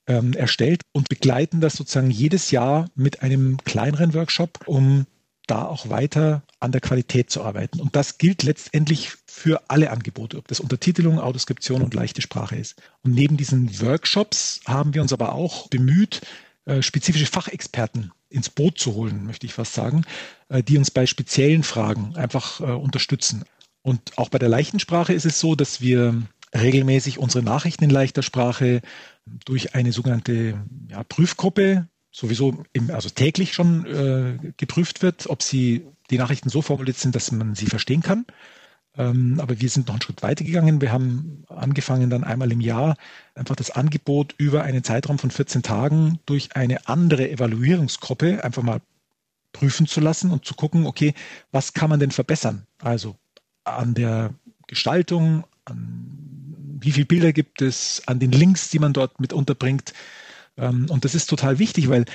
ähm, 0.10 0.34
erstellt 0.34 0.82
und 0.92 1.08
begleiten 1.08 1.62
das 1.62 1.76
sozusagen 1.76 2.12
jedes 2.12 2.52
Jahr 2.52 2.90
mit 2.96 3.22
einem 3.22 3.58
kleineren 3.64 4.14
Workshop, 4.14 4.60
um 4.66 5.06
da 5.48 5.66
auch 5.66 5.90
weiter 5.90 6.44
an 6.60 6.72
der 6.72 6.82
Qualität 6.82 7.30
zu 7.30 7.44
arbeiten. 7.44 7.80
Und 7.80 7.96
das 7.96 8.18
gilt 8.18 8.44
letztendlich 8.44 9.14
für 9.26 9.62
alle 9.70 9.92
Angebote, 9.92 10.38
ob 10.38 10.48
das 10.48 10.60
Untertitelung, 10.60 11.20
Autoskription 11.20 11.82
und 11.82 11.94
leichte 11.94 12.22
Sprache 12.22 12.56
ist. 12.56 12.76
Und 13.04 13.14
neben 13.14 13.38
diesen 13.38 13.80
Workshops 13.82 14.62
haben 14.66 14.94
wir 14.94 15.02
uns 15.02 15.14
aber 15.14 15.34
auch 15.34 15.68
bemüht, 15.70 16.22
äh, 16.66 16.82
spezifische 16.82 17.26
Fachexperten 17.26 18.12
ins 18.30 18.50
Boot 18.50 18.78
zu 18.78 18.94
holen, 18.94 19.26
möchte 19.26 19.46
ich 19.46 19.54
fast 19.54 19.74
sagen, 19.74 20.04
äh, 20.50 20.62
die 20.62 20.78
uns 20.78 20.92
bei 20.92 21.06
speziellen 21.06 21.64
Fragen 21.64 22.16
einfach 22.16 22.60
äh, 22.60 22.66
unterstützen. 22.66 23.44
Und 23.82 24.18
auch 24.18 24.30
bei 24.30 24.40
der 24.40 24.50
leichten 24.50 24.80
Sprache 24.80 25.14
ist 25.14 25.26
es 25.26 25.40
so, 25.40 25.56
dass 25.56 25.82
wir 25.82 26.22
regelmäßig 26.56 27.20
unsere 27.20 27.44
Nachrichten 27.44 27.84
in 27.84 27.90
leichter 27.90 28.24
Sprache 28.24 28.82
durch 29.46 29.76
eine 29.76 29.92
sogenannte 29.92 30.56
ja, 30.90 31.04
Prüfgruppe 31.04 31.88
sowieso 32.12 32.64
im, 32.74 32.90
also 32.92 33.10
täglich 33.10 33.54
schon 33.54 33.86
äh, 33.86 34.52
geprüft 34.58 35.02
wird, 35.02 35.30
ob 35.30 35.44
sie 35.44 35.86
die 36.10 36.18
Nachrichten 36.18 36.50
so 36.50 36.62
formuliert 36.62 36.98
sind, 36.98 37.16
dass 37.16 37.32
man 37.32 37.56
sie 37.56 37.68
verstehen 37.68 38.02
kann. 38.02 38.26
Ähm, 38.98 39.40
aber 39.40 39.62
wir 39.62 39.70
sind 39.70 39.88
noch 39.88 39.96
einen 39.96 40.02
Schritt 40.02 40.24
weiter 40.24 40.44
gegangen. 40.44 40.82
Wir 40.82 40.92
haben 40.92 41.44
angefangen, 41.48 42.10
dann 42.10 42.24
einmal 42.24 42.52
im 42.52 42.62
Jahr 42.62 42.98
einfach 43.36 43.56
das 43.56 43.70
Angebot 43.70 44.34
über 44.38 44.64
einen 44.64 44.84
Zeitraum 44.84 45.20
von 45.20 45.30
14 45.30 45.62
Tagen 45.62 46.20
durch 46.26 46.56
eine 46.56 46.88
andere 46.88 47.30
Evaluierungsgruppe 47.30 48.44
einfach 48.44 48.64
mal 48.64 48.82
prüfen 49.52 49.88
zu 49.88 50.00
lassen 50.00 50.32
und 50.32 50.46
zu 50.46 50.56
gucken, 50.56 50.86
okay, 50.86 51.14
was 51.52 51.74
kann 51.74 51.90
man 51.90 52.00
denn 52.00 52.12
verbessern? 52.12 52.66
Also 52.80 53.16
an 53.64 53.94
der 53.94 54.34
Gestaltung, 54.68 55.44
an 55.66 56.39
wie 56.82 56.92
viele 56.92 57.06
Bilder 57.06 57.34
gibt 57.34 57.62
es, 57.62 58.02
an 58.06 58.20
den 58.20 58.32
Links, 58.32 58.70
die 58.70 58.80
man 58.80 58.94
dort 58.94 59.20
mit 59.20 59.34
unterbringt. 59.34 59.94
Ähm, 60.58 60.88
und 60.90 61.06
das 61.06 61.16
ist 61.16 61.28
total 61.28 61.60
wichtig, 61.60 61.90
weil 61.90 62.06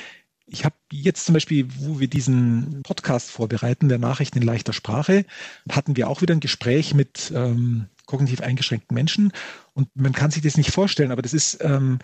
ich 0.46 0.64
habe 0.64 0.74
jetzt 0.92 1.24
zum 1.24 1.32
Beispiel, 1.32 1.66
wo 1.78 2.00
wir 2.00 2.08
diesen 2.08 2.82
Podcast 2.82 3.30
vorbereiten, 3.30 3.88
der 3.88 3.98
Nachrichten 3.98 4.38
in 4.38 4.44
leichter 4.44 4.72
Sprache, 4.72 5.24
hatten 5.70 5.96
wir 5.96 6.08
auch 6.08 6.20
wieder 6.20 6.34
ein 6.34 6.40
Gespräch 6.40 6.94
mit 6.94 7.32
ähm, 7.34 7.86
kognitiv 8.06 8.42
eingeschränkten 8.42 8.94
Menschen. 8.94 9.32
Und 9.72 9.88
man 9.94 10.12
kann 10.12 10.30
sich 10.30 10.42
das 10.42 10.56
nicht 10.56 10.70
vorstellen, 10.70 11.12
aber 11.12 11.22
das 11.22 11.32
ist 11.32 11.58
ähm, 11.62 11.98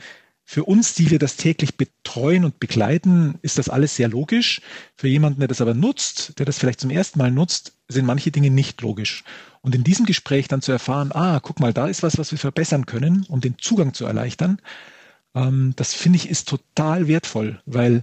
Für 0.53 0.65
uns, 0.65 0.95
die 0.95 1.13
wir 1.13 1.21
das 1.21 1.37
täglich 1.37 1.77
betreuen 1.77 2.45
und 2.45 2.59
begleiten, 2.59 3.39
ist 3.41 3.59
das 3.59 3.69
alles 3.69 3.95
sehr 3.95 4.09
logisch. 4.09 4.61
Für 4.97 5.07
jemanden, 5.07 5.39
der 5.39 5.47
das 5.47 5.61
aber 5.61 5.75
nutzt, 5.75 6.41
der 6.41 6.45
das 6.45 6.59
vielleicht 6.59 6.81
zum 6.81 6.91
ersten 6.91 7.21
Mal 7.21 7.31
nutzt, 7.31 7.75
sind 7.87 8.05
manche 8.05 8.33
Dinge 8.33 8.51
nicht 8.51 8.81
logisch. 8.81 9.23
Und 9.61 9.77
in 9.77 9.85
diesem 9.85 10.07
Gespräch 10.07 10.49
dann 10.49 10.61
zu 10.61 10.73
erfahren, 10.73 11.13
ah, 11.13 11.39
guck 11.39 11.61
mal, 11.61 11.73
da 11.73 11.87
ist 11.87 12.03
was, 12.03 12.19
was 12.19 12.33
wir 12.33 12.39
verbessern 12.41 12.85
können, 12.85 13.25
um 13.29 13.41
den 13.41 13.59
Zugang 13.59 13.95
zu 13.95 14.07
erleichtern, 14.07 14.61
ähm, 15.37 15.73
das 15.77 15.95
finde 15.95 16.17
ich 16.17 16.29
ist 16.29 16.49
total 16.49 17.07
wertvoll, 17.07 17.63
weil 17.65 18.03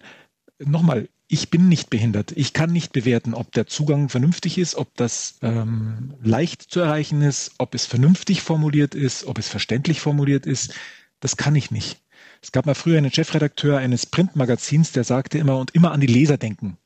nochmal, 0.58 1.10
ich 1.28 1.50
bin 1.50 1.68
nicht 1.68 1.90
behindert. 1.90 2.32
Ich 2.32 2.54
kann 2.54 2.72
nicht 2.72 2.94
bewerten, 2.94 3.34
ob 3.34 3.52
der 3.52 3.68
Zugang 3.68 4.08
vernünftig 4.08 4.58
ist, 4.58 4.76
ob 4.76 4.96
das 4.96 5.38
ähm, 5.42 6.14
leicht 6.24 6.62
zu 6.62 6.80
erreichen 6.80 7.22
ist, 7.22 7.52
ob 7.58 7.76
es 7.76 7.86
vernünftig 7.86 8.42
formuliert 8.42 8.96
ist, 8.96 9.26
ob 9.26 9.38
es 9.38 9.50
verständlich 9.50 10.00
formuliert 10.00 10.46
ist. 10.46 10.74
Das 11.20 11.36
kann 11.36 11.54
ich 11.54 11.72
nicht. 11.72 12.00
Es 12.42 12.52
gab 12.52 12.66
mal 12.66 12.76
früher 12.76 12.98
einen 12.98 13.12
Chefredakteur 13.12 13.78
eines 13.78 14.06
Printmagazins, 14.06 14.92
der 14.92 15.04
sagte 15.04 15.38
immer 15.38 15.58
und 15.58 15.74
immer 15.76 15.92
an 15.92 16.02
die 16.02 16.08
Leser 16.08 16.38
denken. 16.38 16.78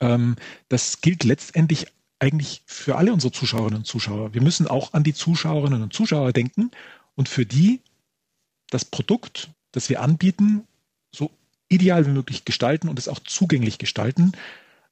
Ähm, 0.00 0.36
das 0.68 1.00
gilt 1.00 1.24
letztendlich 1.24 1.86
eigentlich 2.18 2.62
für 2.66 2.96
alle 2.96 3.12
unsere 3.12 3.32
Zuschauerinnen 3.32 3.78
und 3.78 3.86
Zuschauer. 3.86 4.34
Wir 4.34 4.42
müssen 4.42 4.66
auch 4.66 4.92
an 4.92 5.04
die 5.04 5.14
Zuschauerinnen 5.14 5.82
und 5.82 5.92
Zuschauer 5.92 6.32
denken 6.32 6.70
und 7.14 7.28
für 7.28 7.46
die 7.46 7.80
das 8.70 8.84
Produkt, 8.84 9.50
das 9.72 9.88
wir 9.88 10.02
anbieten, 10.02 10.66
so 11.12 11.30
ideal 11.68 12.06
wie 12.06 12.10
möglich 12.10 12.44
gestalten 12.44 12.88
und 12.88 12.98
es 12.98 13.08
auch 13.08 13.18
zugänglich 13.20 13.78
gestalten, 13.78 14.32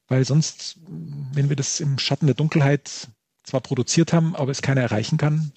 weil 0.09 0.25
sonst, 0.25 0.79
wenn 0.87 1.49
wir 1.49 1.57
das 1.57 1.81
im 1.81 1.99
Schatten 1.99 2.27
der 2.27 2.35
Dunkelheit 2.35 3.09
zwar 3.43 3.61
produziert 3.61 4.13
haben, 4.13 4.35
aber 4.35 4.51
es 4.51 4.63
keiner 4.63 4.81
erreichen 4.81 5.19
kann, 5.19 5.53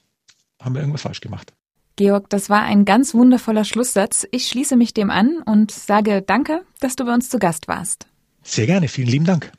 haben 0.60 0.76
wir 0.76 0.82
irgendwas 0.82 1.04
falsch 1.04 1.22
gemacht. 1.22 1.54
Georg, 2.02 2.32
das 2.32 2.50
war 2.50 2.64
ein 2.64 2.84
ganz 2.84 3.14
wundervoller 3.14 3.64
Schlusssatz. 3.64 4.28
Ich 4.32 4.48
schließe 4.48 4.76
mich 4.76 4.92
dem 4.96 5.12
an 5.12 5.38
und 5.46 5.70
sage 5.70 6.24
danke, 6.24 6.64
dass 6.80 6.96
du 6.96 7.06
bei 7.06 7.14
uns 7.14 7.30
zu 7.30 7.38
Gast 7.38 7.68
warst. 7.68 8.08
Sehr 8.42 8.66
gerne, 8.66 8.88
vielen 8.88 9.08
lieben 9.08 9.26
Dank. 9.26 9.52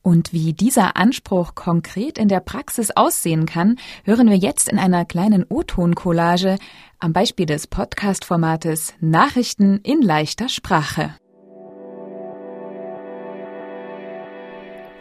Und 0.00 0.32
wie 0.32 0.54
dieser 0.54 0.96
Anspruch 0.96 1.54
konkret 1.54 2.16
in 2.16 2.28
der 2.28 2.40
Praxis 2.40 2.92
aussehen 2.92 3.44
kann, 3.44 3.76
hören 4.04 4.30
wir 4.30 4.38
jetzt 4.38 4.70
in 4.70 4.78
einer 4.78 5.04
kleinen 5.04 5.44
O-Ton-Collage 5.46 6.56
am 6.98 7.12
Beispiel 7.12 7.44
des 7.44 7.66
Podcast-Formates 7.66 8.94
Nachrichten 9.00 9.78
in 9.82 10.00
leichter 10.00 10.48
Sprache. 10.48 11.14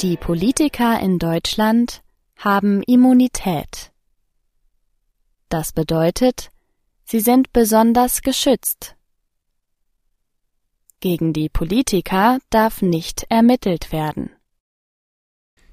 Die 0.01 0.17
Politiker 0.17 1.00
in 1.00 1.19
Deutschland 1.19 2.01
haben 2.36 2.83
Immunität. 2.83 3.91
Das 5.48 5.71
bedeutet, 5.71 6.50
sie 7.12 7.20
sind 7.20 7.51
besonders 7.51 8.22
geschützt. 8.22 8.96
Gegen 11.01 11.34
die 11.34 11.50
Politiker 11.50 12.39
darf 12.50 12.82
nicht 12.82 13.25
ermittelt 13.27 13.91
werden. 13.91 14.30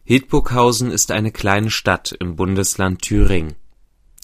Hildburghausen 0.02 0.90
ist 0.90 1.12
eine 1.12 1.30
kleine 1.30 1.70
Stadt 1.70 2.10
im 2.18 2.34
Bundesland 2.34 3.02
Thüringen. 3.02 3.54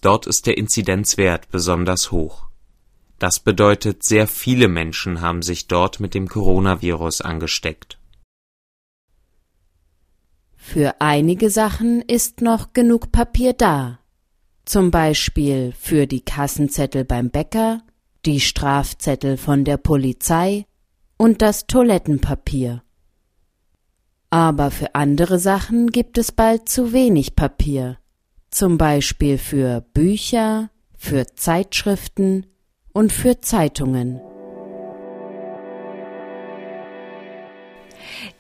Dort 0.03 0.27
ist 0.27 0.47
der 0.47 0.59
Inzidenzwert 0.59 1.51
besonders 1.51 2.11
hoch. 2.11 2.49
Das 3.21 3.39
bedeutet, 3.39 4.03
sehr 4.03 4.27
viele 4.27 4.67
Menschen 4.67 5.21
haben 5.21 5.43
sich 5.43 5.69
dort 5.69 6.01
mit 6.01 6.15
dem 6.15 6.27
Coronavirus 6.27 7.21
angesteckt. 7.21 7.97
Für 10.57 11.01
einige 11.01 11.49
Sachen 11.49 12.01
ist 12.01 12.41
noch 12.41 12.73
genug 12.73 13.13
Papier 13.13 13.53
da. 13.53 14.01
Zum 14.65 14.91
Beispiel 14.91 15.73
für 15.79 16.07
die 16.07 16.23
Kassenzettel 16.23 17.05
beim 17.05 17.31
Bäcker, 17.31 17.83
die 18.25 18.41
Strafzettel 18.41 19.37
von 19.37 19.65
der 19.65 19.77
Polizei 19.77 20.65
und 21.17 21.43
das 21.43 21.67
Toilettenpapier. 21.67 22.83
Aber 24.31 24.71
für 24.71 24.95
andere 24.95 25.39
Sachen 25.39 25.89
gibt 25.89 26.19
es 26.19 26.33
bald 26.33 26.69
zu 26.69 26.93
wenig 26.93 27.37
Papier, 27.37 27.99
zum 28.51 28.79
Beispiel 28.79 29.39
für 29.39 29.83
Bücher, 29.93 30.71
für 30.97 31.27
Zeitschriften 31.27 32.47
und 32.93 33.13
für 33.13 33.41
Zeitungen. 33.41 34.21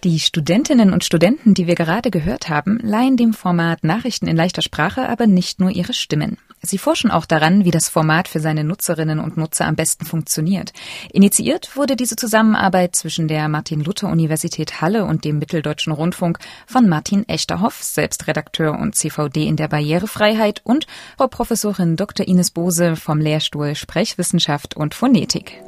Die 0.04 0.20
Studentinnen 0.20 0.92
und 0.92 1.02
Studenten, 1.02 1.54
die 1.54 1.66
wir 1.66 1.76
gerade 1.76 2.11
gehört 2.11 2.50
haben, 2.50 2.78
leihen 2.82 3.16
dem 3.16 3.32
Format 3.32 3.84
Nachrichten 3.84 4.26
in 4.26 4.37
leichter 4.37 4.61
Sprache 4.61 5.08
aber 5.08 5.26
nicht 5.26 5.61
nur 5.61 5.70
ihre 5.70 5.94
Stimmen. 5.94 6.37
Sie 6.61 6.76
forschen 6.76 7.11
auch 7.11 7.25
daran, 7.25 7.64
wie 7.64 7.70
das 7.70 7.88
Format 7.88 8.28
für 8.28 8.38
seine 8.38 8.64
Nutzerinnen 8.64 9.18
und 9.18 9.38
Nutzer 9.38 9.66
am 9.66 9.76
besten 9.76 10.04
funktioniert. 10.04 10.75
Initiiert 11.11 11.75
wurde 11.75 11.96
diese 11.96 12.16
Zusammenarbeit 12.16 12.94
zwischen 12.94 13.28
der 13.28 13.49
Martin-Luther-Universität 13.49 14.82
Halle 14.82 15.06
und 15.06 15.25
dem 15.25 15.38
Mitteldeutschen 15.38 15.94
Rundfunk 15.94 16.38
von 16.66 16.87
Martin 16.87 17.26
Echterhoff, 17.26 17.82
selbst 17.82 18.26
Redakteur 18.26 18.78
und 18.78 18.94
CVD 18.94 19.46
in 19.46 19.56
der 19.56 19.68
Barrierefreiheit 19.68 20.61
und 20.64 20.87
Frau 21.16 21.28
Professorin 21.28 21.96
Dr. 21.96 22.28
Ines 22.28 22.50
Bose 22.50 22.96
vom 22.96 23.20
Lehrstuhl 23.20 23.75
Sprechwissenschaft 23.75 24.76
und 24.76 24.94
Phonetik. 24.94 25.62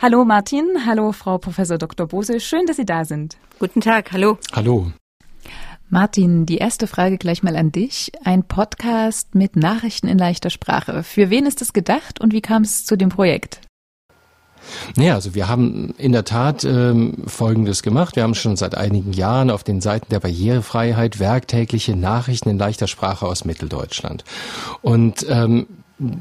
Hallo 0.00 0.24
Martin, 0.24 0.86
hallo 0.86 1.10
Frau 1.10 1.38
Professor 1.38 1.76
Dr. 1.76 2.06
Bose, 2.06 2.38
schön, 2.38 2.66
dass 2.66 2.76
Sie 2.76 2.86
da 2.86 3.04
sind. 3.04 3.36
Guten 3.58 3.80
Tag, 3.80 4.12
hallo. 4.12 4.38
Hallo. 4.52 4.92
Martin, 5.90 6.46
die 6.46 6.58
erste 6.58 6.86
Frage 6.86 7.18
gleich 7.18 7.42
mal 7.42 7.56
an 7.56 7.72
dich. 7.72 8.12
Ein 8.22 8.44
Podcast 8.44 9.34
mit 9.34 9.56
Nachrichten 9.56 10.06
in 10.06 10.16
leichter 10.16 10.50
Sprache. 10.50 11.02
Für 11.02 11.30
wen 11.30 11.46
ist 11.46 11.62
es 11.62 11.72
gedacht 11.72 12.20
und 12.20 12.32
wie 12.32 12.40
kam 12.40 12.62
es 12.62 12.84
zu 12.84 12.94
dem 12.94 13.08
Projekt? 13.08 13.60
Naja, 14.94 15.14
also 15.14 15.34
wir 15.34 15.48
haben 15.48 15.94
in 15.98 16.12
der 16.12 16.24
Tat 16.24 16.62
ähm, 16.62 17.24
Folgendes 17.26 17.82
gemacht. 17.82 18.14
Wir 18.14 18.22
haben 18.22 18.36
schon 18.36 18.54
seit 18.54 18.76
einigen 18.76 19.12
Jahren 19.12 19.50
auf 19.50 19.64
den 19.64 19.80
Seiten 19.80 20.10
der 20.10 20.20
Barrierefreiheit 20.20 21.18
werktägliche 21.18 21.96
Nachrichten 21.96 22.50
in 22.50 22.58
leichter 22.58 22.86
Sprache 22.86 23.26
aus 23.26 23.44
Mitteldeutschland. 23.44 24.22
Und 24.80 25.26
ähm, 25.28 25.66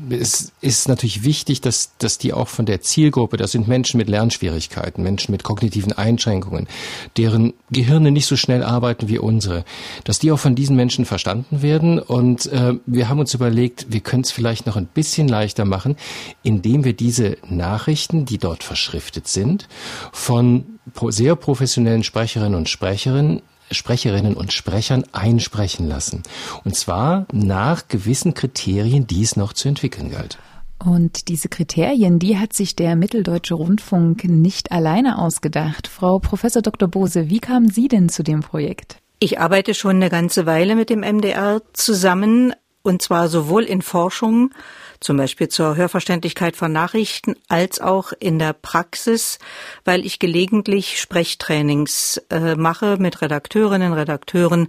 es 0.10 0.51
ist 0.62 0.88
natürlich 0.88 1.24
wichtig, 1.24 1.62
dass, 1.62 1.91
dass 2.00 2.17
die 2.17 2.34
auch 2.34 2.48
von 2.48 2.65
der 2.65 2.81
Zielgruppe, 2.81 3.38
das 3.38 3.51
sind 3.51 3.67
Menschen 3.67 3.98
mit 3.98 4.10
Lernschwierigkeiten, 4.10 5.03
Menschen 5.03 5.31
mit 5.31 5.43
kognitiven 5.43 5.93
Einschränkungen, 5.93 6.67
deren 7.15 7.53
Gehirne 7.69 8.12
nicht 8.12 8.25
so 8.25 8.36
schnell 8.36 8.63
arbeiten 8.63 9.07
wie 9.07 9.19
unsere, 9.19 9.65
dass 10.03 10.17
die 10.19 10.31
auch 10.31 10.39
von 10.39 10.55
diesen 10.55 10.75
Menschen 10.75 11.05
verstanden 11.05 11.62
werden. 11.62 12.00
Und 12.00 12.48
äh, 12.48 12.74
wir 12.86 13.10
haben 13.10 13.19
uns 13.19 13.34
überlegt, 13.34 13.88
wir 13.89 14.00
können 14.00 14.24
es 14.24 14.31
vielleicht 14.31 14.65
noch 14.65 14.77
ein 14.77 14.88
bisschen 14.88 15.27
leichter 15.27 15.65
machen, 15.65 15.96
indem 16.41 16.84
wir 16.84 16.93
diese 16.93 17.38
Nachrichten, 17.48 18.25
die 18.25 18.39
dort 18.39 18.63
verschriftet 18.63 19.27
sind, 19.27 19.67
von 20.12 20.79
sehr 21.10 21.36
professionellen 21.36 22.03
Sprecherinnen 22.03 22.55
und 22.55 22.69
Sprecherinnen 22.69 23.41
Sprecherinnen 23.72 24.36
und 24.36 24.54
Sprechern 24.54 25.04
einsprechen 25.12 25.88
lassen. 25.88 26.24
Und 26.64 26.76
zwar 26.76 27.28
nach 27.32 27.88
gewissen 27.88 28.34
Kriterien, 28.34 29.08
die 29.08 29.24
es 29.24 29.36
noch 29.36 29.54
zu 29.54 29.68
entwickeln 29.68 30.12
galt. 30.12 30.38
Und 30.84 31.28
diese 31.28 31.50
Kriterien, 31.50 32.20
die 32.20 32.38
hat 32.38 32.54
sich 32.54 32.76
der 32.76 32.96
Mitteldeutsche 32.96 33.56
Rundfunk 33.56 34.26
nicht 34.26 34.72
alleine 34.72 35.18
ausgedacht. 35.18 35.88
Frau 35.88 36.20
Professor 36.20 36.62
Dr. 36.62 36.88
Bose, 36.88 37.30
wie 37.30 37.40
kamen 37.40 37.70
Sie 37.70 37.88
denn 37.88 38.10
zu 38.10 38.24
dem 38.24 38.42
Projekt? 38.42 38.98
Ich 39.20 39.40
arbeite 39.40 39.74
schon 39.74 39.96
eine 39.96 40.12
ganze 40.12 40.46
Weile 40.46 40.76
mit 40.76 40.92
dem 40.92 41.00
MDR 41.00 41.62
zusammen, 41.74 42.54
und 42.84 43.02
zwar 43.02 43.28
sowohl 43.28 43.64
in 43.64 43.82
Forschung 43.82 44.52
zum 45.00 45.18
Beispiel 45.18 45.48
zur 45.48 45.75
Hörverständlichkeit 45.75 46.56
von 46.56 46.72
Nachrichten, 46.72 47.36
als 47.48 47.80
auch 47.80 48.13
in 48.20 48.39
der 48.39 48.54
Praxis, 48.54 49.39
weil 49.86 50.06
ich 50.06 50.20
gelegentlich 50.20 51.00
Sprechtrainings 51.00 52.22
äh, 52.30 52.56
mache 52.56 52.98
mit 52.98 53.22
Redakteurinnen, 53.22 53.94
Redakteuren. 53.94 54.68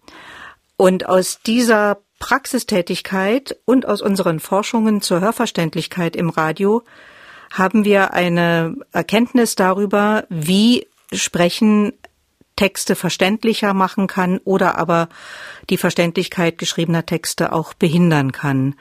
Und 0.77 1.09
aus 1.09 1.41
dieser 1.45 1.99
Praxistätigkeit 2.19 3.57
und 3.65 3.87
aus 3.87 4.03
unseren 4.03 4.41
Forschungen 4.41 5.01
zur 5.03 5.21
Hörverständlichkeit 5.21 6.17
im 6.17 6.31
Radio 6.31 6.83
haben 7.53 7.85
wir 7.85 8.13
eine 8.13 8.77
Erkenntnis 8.93 9.55
darüber, 9.55 10.25
wie 10.29 10.87
Sprechen 11.13 11.93
Texte 12.57 12.97
verständlicher 12.97 13.73
machen 13.73 14.09
kann 14.09 14.39
oder 14.39 14.77
aber 14.79 15.09
die 15.71 15.77
Verständlichkeit 15.77 16.59
geschriebener 16.59 17.07
Texte 17.07 17.53
auch 17.53 17.73
behindern 17.73 18.33
kann. 18.33 18.75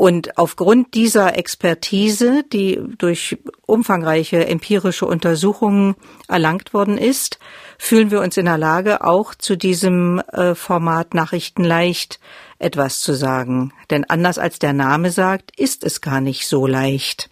Und 0.00 0.38
aufgrund 0.38 0.94
dieser 0.94 1.36
Expertise, 1.36 2.42
die 2.50 2.80
durch 2.96 3.36
umfangreiche 3.66 4.46
empirische 4.46 5.04
Untersuchungen 5.04 5.94
erlangt 6.26 6.72
worden 6.72 6.96
ist, 6.96 7.38
fühlen 7.76 8.10
wir 8.10 8.22
uns 8.22 8.38
in 8.38 8.46
der 8.46 8.56
Lage, 8.56 9.04
auch 9.04 9.34
zu 9.34 9.56
diesem 9.56 10.20
äh, 10.32 10.54
Format 10.54 11.12
Nachrichten 11.12 11.64
leicht 11.64 12.18
etwas 12.58 13.00
zu 13.02 13.12
sagen. 13.12 13.74
Denn 13.90 14.08
anders 14.08 14.38
als 14.38 14.58
der 14.58 14.72
Name 14.72 15.10
sagt, 15.10 15.54
ist 15.60 15.84
es 15.84 16.00
gar 16.00 16.22
nicht 16.22 16.48
so 16.48 16.66
leicht, 16.66 17.28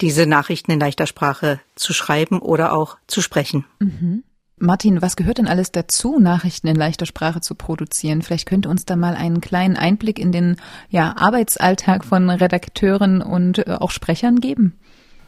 diese 0.00 0.26
Nachrichten 0.26 0.70
in 0.70 0.78
leichter 0.78 1.08
Sprache 1.08 1.58
zu 1.74 1.92
schreiben 1.92 2.38
oder 2.38 2.72
auch 2.72 2.98
zu 3.08 3.20
sprechen. 3.20 3.64
Mhm. 3.80 4.22
Martin, 4.58 5.02
was 5.02 5.16
gehört 5.16 5.36
denn 5.36 5.48
alles 5.48 5.70
dazu, 5.70 6.18
Nachrichten 6.18 6.66
in 6.66 6.76
leichter 6.76 7.04
Sprache 7.04 7.42
zu 7.42 7.54
produzieren? 7.54 8.22
Vielleicht 8.22 8.48
könnte 8.48 8.70
uns 8.70 8.86
da 8.86 8.96
mal 8.96 9.14
einen 9.14 9.42
kleinen 9.42 9.76
Einblick 9.76 10.18
in 10.18 10.32
den 10.32 10.56
ja, 10.88 11.14
Arbeitsalltag 11.14 12.06
von 12.06 12.30
Redakteuren 12.30 13.20
und 13.20 13.66
äh, 13.66 13.76
auch 13.78 13.90
Sprechern 13.90 14.40
geben. 14.40 14.78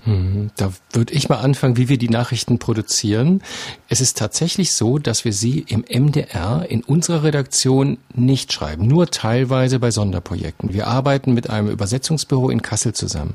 Mhm. 0.09 0.51
Da 0.57 0.73
würde 0.93 1.13
ich 1.13 1.29
mal 1.29 1.37
anfangen, 1.37 1.77
wie 1.77 1.89
wir 1.89 1.99
die 1.99 2.09
Nachrichten 2.09 2.59
produzieren. 2.59 3.43
Es 3.89 4.01
ist 4.01 4.17
tatsächlich 4.17 4.73
so, 4.73 4.99
dass 4.99 5.25
wir 5.25 5.33
sie 5.33 5.65
im 5.69 5.85
MDR 5.89 6.67
in 6.69 6.83
unserer 6.83 7.23
Redaktion 7.25 7.99
nicht 8.15 8.53
schreiben, 8.53 8.87
nur 8.87 9.11
teilweise 9.11 9.79
bei 9.79 9.91
Sonderprojekten. 9.91 10.73
Wir 10.73 10.87
arbeiten 10.87 11.35
mit 11.35 11.51
einem 11.51 11.69
Übersetzungsbüro 11.69 12.49
in 12.49 12.63
Kassel 12.63 12.95
zusammen. 12.95 13.35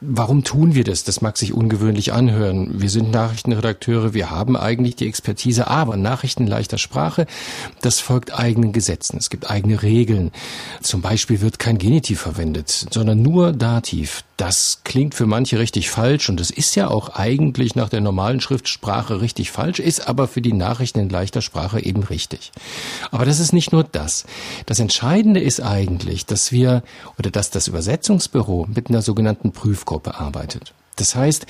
Warum 0.00 0.42
tun 0.42 0.74
wir 0.74 0.84
das? 0.84 1.04
Das 1.04 1.20
mag 1.20 1.36
sich 1.36 1.52
ungewöhnlich 1.52 2.12
anhören. 2.12 2.80
Wir 2.80 2.88
sind 2.88 3.10
Nachrichtenredakteure, 3.10 4.14
wir 4.14 4.30
haben 4.30 4.56
eigentlich 4.56 4.96
die 4.96 5.06
Expertise, 5.06 5.66
aber 5.66 5.96
Nachrichten 5.96 6.46
leichter 6.46 6.78
Sprache, 6.78 7.26
das 7.82 8.00
folgt 8.00 8.32
eigenen 8.32 8.72
Gesetzen. 8.72 9.18
Es 9.18 9.28
gibt 9.28 9.50
eigene 9.50 9.82
Regeln. 9.82 10.30
Zum 10.80 11.02
Beispiel 11.02 11.42
wird 11.42 11.58
kein 11.58 11.78
Genitiv 11.78 12.20
verwendet, 12.20 12.86
sondern 12.90 13.20
nur 13.20 13.52
Dativ. 13.52 14.24
Das 14.40 14.80
klingt 14.84 15.14
für 15.14 15.26
manche 15.26 15.58
richtig 15.58 15.89
falsch 15.90 16.28
und 16.28 16.40
es 16.40 16.50
ist 16.50 16.74
ja 16.76 16.88
auch 16.88 17.10
eigentlich 17.10 17.74
nach 17.74 17.88
der 17.88 18.00
normalen 18.00 18.40
Schriftsprache 18.40 19.20
richtig 19.20 19.50
falsch, 19.50 19.78
ist 19.78 20.08
aber 20.08 20.28
für 20.28 20.40
die 20.40 20.52
Nachrichten 20.52 21.00
in 21.00 21.08
leichter 21.08 21.42
Sprache 21.42 21.84
eben 21.84 22.02
richtig. 22.02 22.52
Aber 23.10 23.24
das 23.24 23.40
ist 23.40 23.52
nicht 23.52 23.72
nur 23.72 23.84
das. 23.84 24.24
Das 24.66 24.78
Entscheidende 24.78 25.40
ist 25.40 25.60
eigentlich, 25.60 26.26
dass 26.26 26.52
wir 26.52 26.82
oder 27.18 27.30
dass 27.30 27.50
das 27.50 27.68
Übersetzungsbüro 27.68 28.66
mit 28.74 28.88
einer 28.88 29.02
sogenannten 29.02 29.52
Prüfgruppe 29.52 30.18
arbeitet. 30.18 30.72
Das 30.96 31.14
heißt, 31.14 31.46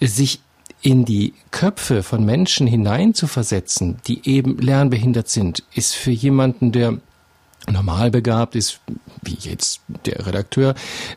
sich 0.00 0.40
in 0.82 1.04
die 1.04 1.34
Köpfe 1.50 2.02
von 2.02 2.24
Menschen 2.24 2.66
hineinzuversetzen, 2.66 3.98
die 4.06 4.28
eben 4.28 4.58
lernbehindert 4.58 5.28
sind, 5.28 5.62
ist 5.74 5.94
für 5.94 6.10
jemanden, 6.10 6.72
der 6.72 6.98
normal 7.70 8.10
begabt 8.10 8.56
ist, 8.56 8.80
wie 9.22 9.36
jetzt 9.40 9.80
der 10.04 10.26
Redakteur, 10.26 10.74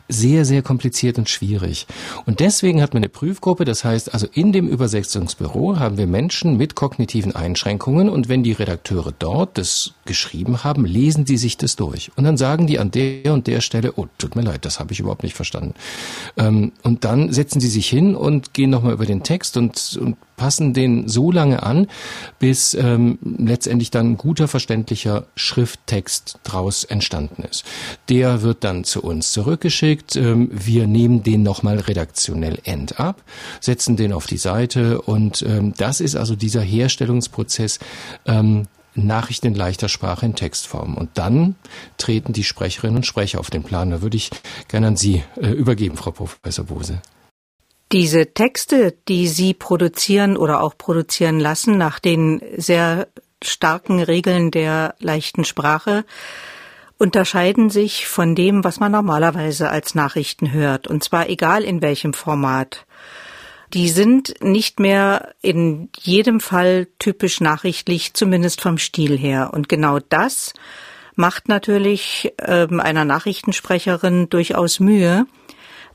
sehr, 0.08 0.44
sehr 0.44 0.62
kompliziert 0.62 1.18
und 1.18 1.28
schwierig. 1.28 1.86
Und 2.24 2.40
deswegen 2.40 2.80
hat 2.80 2.94
man 2.94 3.02
eine 3.02 3.08
Prüfgruppe, 3.08 3.64
das 3.64 3.84
heißt 3.84 4.14
also 4.14 4.26
in 4.32 4.52
dem 4.52 4.68
Übersetzungsbüro 4.68 5.78
haben 5.78 5.98
wir 5.98 6.06
Menschen 6.06 6.56
mit 6.56 6.74
kognitiven 6.74 7.34
Einschränkungen 7.34 8.08
und 8.08 8.28
wenn 8.28 8.42
die 8.42 8.52
Redakteure 8.52 9.12
dort 9.18 9.58
das 9.58 9.94
geschrieben 10.04 10.62
haben, 10.62 10.84
lesen 10.84 11.26
sie 11.26 11.36
sich 11.36 11.56
das 11.56 11.76
durch. 11.76 12.10
Und 12.16 12.24
dann 12.24 12.36
sagen 12.36 12.66
die 12.66 12.78
an 12.78 12.90
der 12.90 13.32
und 13.32 13.46
der 13.46 13.60
Stelle, 13.60 13.94
oh, 13.96 14.06
tut 14.18 14.36
mir 14.36 14.42
leid, 14.42 14.64
das 14.64 14.78
habe 14.78 14.92
ich 14.92 15.00
überhaupt 15.00 15.24
nicht 15.24 15.34
verstanden. 15.34 15.74
Ähm, 16.36 16.72
und 16.82 17.04
dann 17.04 17.32
setzen 17.32 17.60
sie 17.60 17.68
sich 17.68 17.88
hin 17.88 18.14
und 18.14 18.54
gehen 18.54 18.70
nochmal 18.70 18.92
über 18.92 19.06
den 19.06 19.22
Text 19.22 19.56
und, 19.56 19.98
und 20.00 20.16
passen 20.36 20.74
den 20.74 21.08
so 21.08 21.32
lange 21.32 21.62
an, 21.62 21.88
bis 22.38 22.74
ähm, 22.74 23.18
letztendlich 23.22 23.90
dann 23.90 24.12
ein 24.12 24.16
guter, 24.16 24.48
verständlicher 24.48 25.26
Schrifttext 25.34 26.38
draus 26.44 26.84
entstanden 26.84 27.42
ist. 27.42 27.64
Der 28.08 28.42
wird 28.42 28.64
dann 28.64 28.84
zu 28.84 29.02
uns 29.02 29.32
zurückgeschickt. 29.32 30.16
Ähm, 30.16 30.50
wir 30.52 30.86
nehmen 30.86 31.22
den 31.22 31.42
nochmal 31.42 31.78
redaktionell 31.78 32.58
end 32.64 33.00
ab, 33.00 33.22
setzen 33.60 33.96
den 33.96 34.12
auf 34.12 34.26
die 34.26 34.36
Seite 34.36 35.00
und 35.02 35.42
ähm, 35.42 35.74
das 35.76 36.00
ist 36.00 36.16
also 36.16 36.36
dieser 36.36 36.62
Herstellungsprozess, 36.62 37.78
ähm, 38.26 38.66
Nachrichten 38.96 39.48
in 39.48 39.54
leichter 39.54 39.88
Sprache 39.88 40.26
in 40.26 40.34
Textform. 40.34 40.96
Und 40.96 41.10
dann 41.14 41.54
treten 41.98 42.32
die 42.32 42.44
Sprecherinnen 42.44 42.96
und 42.96 43.06
Sprecher 43.06 43.40
auf 43.40 43.50
den 43.50 43.62
Plan. 43.62 43.90
Da 43.90 44.02
würde 44.02 44.16
ich 44.16 44.30
gerne 44.68 44.88
an 44.88 44.96
Sie 44.96 45.22
äh, 45.36 45.48
übergeben, 45.48 45.96
Frau 45.96 46.12
Professor 46.12 46.64
Bose. 46.64 47.02
Diese 47.92 48.34
Texte, 48.34 48.94
die 49.08 49.28
Sie 49.28 49.54
produzieren 49.54 50.36
oder 50.36 50.60
auch 50.60 50.76
produzieren 50.76 51.38
lassen 51.38 51.78
nach 51.78 52.00
den 52.00 52.42
sehr 52.56 53.06
starken 53.42 54.02
Regeln 54.02 54.50
der 54.50 54.96
leichten 54.98 55.44
Sprache, 55.44 56.04
unterscheiden 56.98 57.70
sich 57.70 58.08
von 58.08 58.34
dem, 58.34 58.64
was 58.64 58.80
man 58.80 58.90
normalerweise 58.90 59.70
als 59.70 59.94
Nachrichten 59.94 60.52
hört, 60.52 60.88
und 60.88 61.04
zwar 61.04 61.28
egal 61.28 61.62
in 61.62 61.82
welchem 61.82 62.14
Format. 62.14 62.86
Die 63.74 63.88
sind 63.88 64.34
nicht 64.40 64.80
mehr 64.80 65.34
in 65.42 65.90
jedem 65.98 66.40
Fall 66.40 66.88
typisch 66.98 67.40
nachrichtlich, 67.40 68.14
zumindest 68.14 68.60
vom 68.60 68.78
Stil 68.78 69.18
her. 69.18 69.50
Und 69.52 69.68
genau 69.68 69.98
das 69.98 70.54
macht 71.14 71.48
natürlich 71.48 72.32
äh, 72.38 72.66
einer 72.78 73.04
Nachrichtensprecherin 73.04 74.28
durchaus 74.28 74.80
Mühe, 74.80 75.26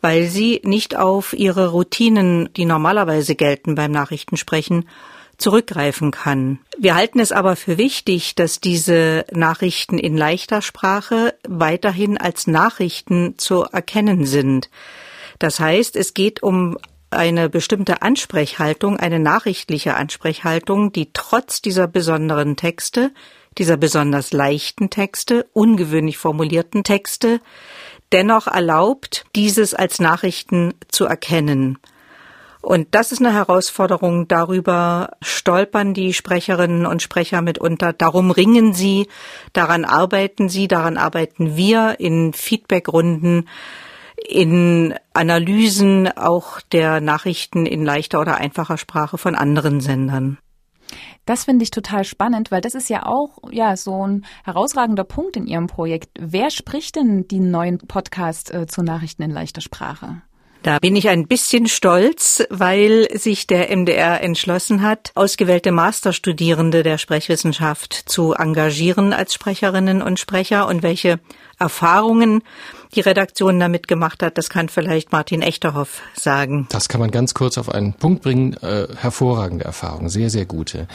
weil 0.02 0.28
sie 0.28 0.62
nicht 0.64 0.98
auf 0.98 1.34
ihre 1.34 1.70
Routinen, 1.70 2.50
die 2.54 2.66
normalerweise 2.66 3.36
gelten 3.36 3.76
beim 3.76 3.92
Nachrichtensprechen, 3.92 4.86
zurückgreifen 5.38 6.12
kann. 6.12 6.60
Wir 6.78 6.96
halten 6.96 7.20
es 7.20 7.32
aber 7.32 7.56
für 7.56 7.78
wichtig, 7.78 8.36
dass 8.36 8.60
diese 8.60 9.26
Nachrichten 9.32 9.98
in 9.98 10.16
leichter 10.16 10.62
Sprache 10.62 11.34
weiterhin 11.48 12.18
als 12.18 12.48
Nachrichten 12.48 13.36
zu 13.38 13.64
erkennen 13.64 14.26
sind. 14.26 14.70
Das 15.40 15.60
heißt, 15.60 15.96
es 15.96 16.14
geht 16.14 16.44
um 16.44 16.78
eine 17.10 17.50
bestimmte 17.50 18.02
Ansprechhaltung, 18.02 18.98
eine 18.98 19.20
nachrichtliche 19.20 19.96
Ansprechhaltung, 19.96 20.94
die 20.94 21.10
trotz 21.12 21.62
dieser 21.62 21.88
besonderen 21.88 22.56
Texte, 22.56 23.12
dieser 23.58 23.76
besonders 23.76 24.32
leichten 24.32 24.90
Texte, 24.90 25.48
ungewöhnlich 25.52 26.18
formulierten 26.18 26.84
Texte, 26.84 27.42
dennoch 28.12 28.48
erlaubt, 28.48 29.26
dieses 29.36 29.74
als 29.74 30.00
Nachrichten 30.00 30.74
zu 30.90 31.06
erkennen. 31.06 31.78
Und 32.62 32.90
das 32.92 33.12
ist 33.12 33.20
eine 33.20 33.34
Herausforderung. 33.34 34.28
Darüber 34.28 35.12
stolpern 35.22 35.94
die 35.96 36.14
Sprecherinnen 36.14 36.86
und 36.86 37.02
Sprecher 37.02 37.42
mitunter. 37.42 37.92
Darum 37.92 38.30
ringen 38.30 38.74
sie, 38.74 39.08
daran 39.54 39.84
arbeiten 39.84 40.48
sie, 40.48 40.68
daran 40.68 40.98
arbeiten 40.98 41.56
wir 41.58 42.00
in 42.00 42.34
Feedbackrunden, 42.34 43.50
in 44.16 44.94
Analysen 45.14 46.08
auch 46.16 46.62
der 46.62 47.02
Nachrichten 47.02 47.66
in 47.66 47.84
leichter 47.84 48.22
oder 48.22 48.38
einfacher 48.38 48.78
Sprache 48.78 49.18
von 49.18 49.34
anderen 49.34 49.82
Sendern. 49.82 50.38
Das 51.26 51.46
finde 51.46 51.64
ich 51.64 51.72
total 51.72 52.04
spannend, 52.04 52.52
weil 52.52 52.62
das 52.62 52.76
ist 52.76 52.90
ja 52.90 53.06
auch 53.06 53.38
ja 53.52 53.76
so 53.78 54.06
ein 54.06 54.26
herausragender 54.44 55.04
Punkt 55.04 55.38
in 55.38 55.48
Ihrem 55.48 55.68
Projekt. 55.68 56.10
Wer 56.20 56.50
spricht 56.50 56.96
denn 56.96 57.28
die 57.28 57.40
neuen 57.40 57.78
Podcasts 57.78 58.52
äh, 58.52 58.68
zu 58.68 58.84
Nachrichten 58.84 59.24
in 59.24 59.32
leichter 59.32 59.62
Sprache? 59.62 60.22
Da 60.64 60.78
bin 60.78 60.96
ich 60.96 61.10
ein 61.10 61.28
bisschen 61.28 61.66
stolz, 61.66 62.44
weil 62.52 63.08
sich 63.18 63.48
der 63.48 63.76
MDR 63.76 64.22
entschlossen 64.22 64.84
hat, 64.84 65.12
ausgewählte 65.16 65.72
Masterstudierende 65.72 66.84
der 66.84 67.00
Sprechwissenschaft 67.00 67.94
zu 67.94 68.34
engagieren 68.34 69.12
als 69.12 69.34
Sprecherinnen 69.34 70.04
und 70.04 70.20
Sprecher 70.20 70.68
und 70.68 70.84
welche 70.84 71.20
Erfahrungen 71.58 72.44
die 72.96 73.02
Redaktion 73.02 73.60
damit 73.60 73.88
gemacht 73.88 74.24
hat, 74.24 74.38
das 74.38 74.50
kann 74.50 74.70
vielleicht 74.70 75.12
Martin 75.12 75.42
Echterhoff 75.42 76.02
sagen. 76.14 76.68
Das 76.70 76.90
kann 76.90 77.00
man 77.00 77.12
ganz 77.12 77.34
kurz 77.34 77.58
auf 77.58 77.70
einen 77.70 77.94
Punkt 77.94 78.24
bringen. 78.24 78.54
Äh, 78.62 78.88
hervorragende 78.96 79.66
Erfahrung, 79.66 80.10
sehr, 80.10 80.30
sehr 80.30 80.46
gute. 80.46 80.88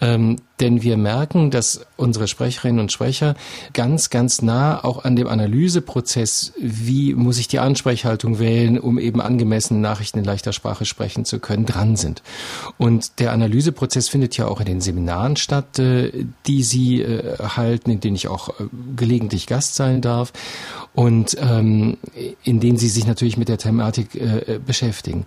Ähm, 0.00 0.36
denn 0.60 0.82
wir 0.82 0.96
merken, 0.96 1.50
dass 1.50 1.86
unsere 1.96 2.26
Sprecherinnen 2.26 2.80
und 2.80 2.90
Sprecher 2.90 3.36
ganz, 3.72 4.10
ganz 4.10 4.42
nah 4.42 4.82
auch 4.84 5.04
an 5.04 5.14
dem 5.14 5.28
Analyseprozess, 5.28 6.52
wie 6.58 7.14
muss 7.14 7.38
ich 7.38 7.46
die 7.46 7.60
Ansprechhaltung 7.60 8.40
wählen, 8.40 8.78
um 8.78 8.98
eben 8.98 9.20
angemessen 9.20 9.80
Nachrichten 9.80 10.18
in 10.18 10.24
leichter 10.24 10.52
Sprache 10.52 10.84
sprechen 10.84 11.24
zu 11.24 11.38
können, 11.38 11.64
dran 11.64 11.94
sind. 11.96 12.22
Und 12.76 13.20
der 13.20 13.32
Analyseprozess 13.32 14.08
findet 14.08 14.36
ja 14.36 14.48
auch 14.48 14.58
in 14.58 14.66
den 14.66 14.80
Seminaren 14.80 15.36
statt, 15.36 15.78
äh, 15.78 16.26
die 16.46 16.62
Sie 16.64 17.02
äh, 17.02 17.38
halten, 17.38 17.90
in 17.90 18.00
denen 18.00 18.16
ich 18.16 18.26
auch 18.26 18.48
äh, 18.48 18.64
gelegentlich 18.96 19.46
Gast 19.46 19.76
sein 19.76 20.00
darf 20.00 20.32
und 20.98 21.36
ähm, 21.38 21.96
in 22.42 22.58
denen 22.58 22.76
sie 22.76 22.88
sich 22.88 23.06
natürlich 23.06 23.36
mit 23.36 23.48
der 23.48 23.56
Thematik 23.56 24.16
äh, 24.16 24.58
beschäftigen. 24.58 25.26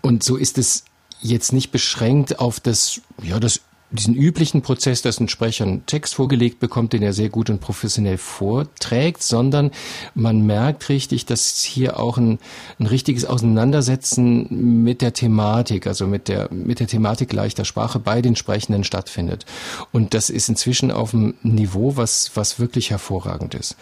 Und 0.00 0.22
so 0.22 0.36
ist 0.36 0.56
es 0.56 0.84
jetzt 1.20 1.52
nicht 1.52 1.72
beschränkt 1.72 2.38
auf 2.38 2.58
das, 2.58 3.02
ja, 3.22 3.38
das 3.38 3.60
diesen 3.92 4.14
üblichen 4.14 4.62
Prozess, 4.62 5.02
dass 5.02 5.18
ein 5.18 5.28
Sprecher 5.28 5.64
einen 5.64 5.84
Text 5.86 6.14
vorgelegt 6.14 6.60
bekommt, 6.60 6.92
den 6.92 7.02
er 7.02 7.12
sehr 7.12 7.28
gut 7.28 7.50
und 7.50 7.60
professionell 7.60 8.18
vorträgt, 8.18 9.22
sondern 9.22 9.72
man 10.14 10.46
merkt 10.46 10.88
richtig, 10.88 11.26
dass 11.26 11.60
hier 11.60 11.98
auch 11.98 12.16
ein, 12.16 12.38
ein 12.78 12.86
richtiges 12.86 13.24
Auseinandersetzen 13.24 14.82
mit 14.84 15.02
der 15.02 15.12
Thematik, 15.12 15.88
also 15.88 16.06
mit 16.06 16.28
der, 16.28 16.52
mit 16.52 16.78
der 16.78 16.86
Thematik 16.86 17.32
leichter 17.32 17.64
Sprache 17.64 17.98
bei 17.98 18.22
den 18.22 18.36
Sprechenden 18.36 18.84
stattfindet. 18.84 19.44
Und 19.92 20.14
das 20.14 20.30
ist 20.30 20.48
inzwischen 20.48 20.92
auf 20.92 21.12
einem 21.12 21.34
Niveau, 21.42 21.96
was, 21.96 22.30
was 22.34 22.60
wirklich 22.60 22.90
hervorragend 22.90 23.54
ist. 23.54 23.76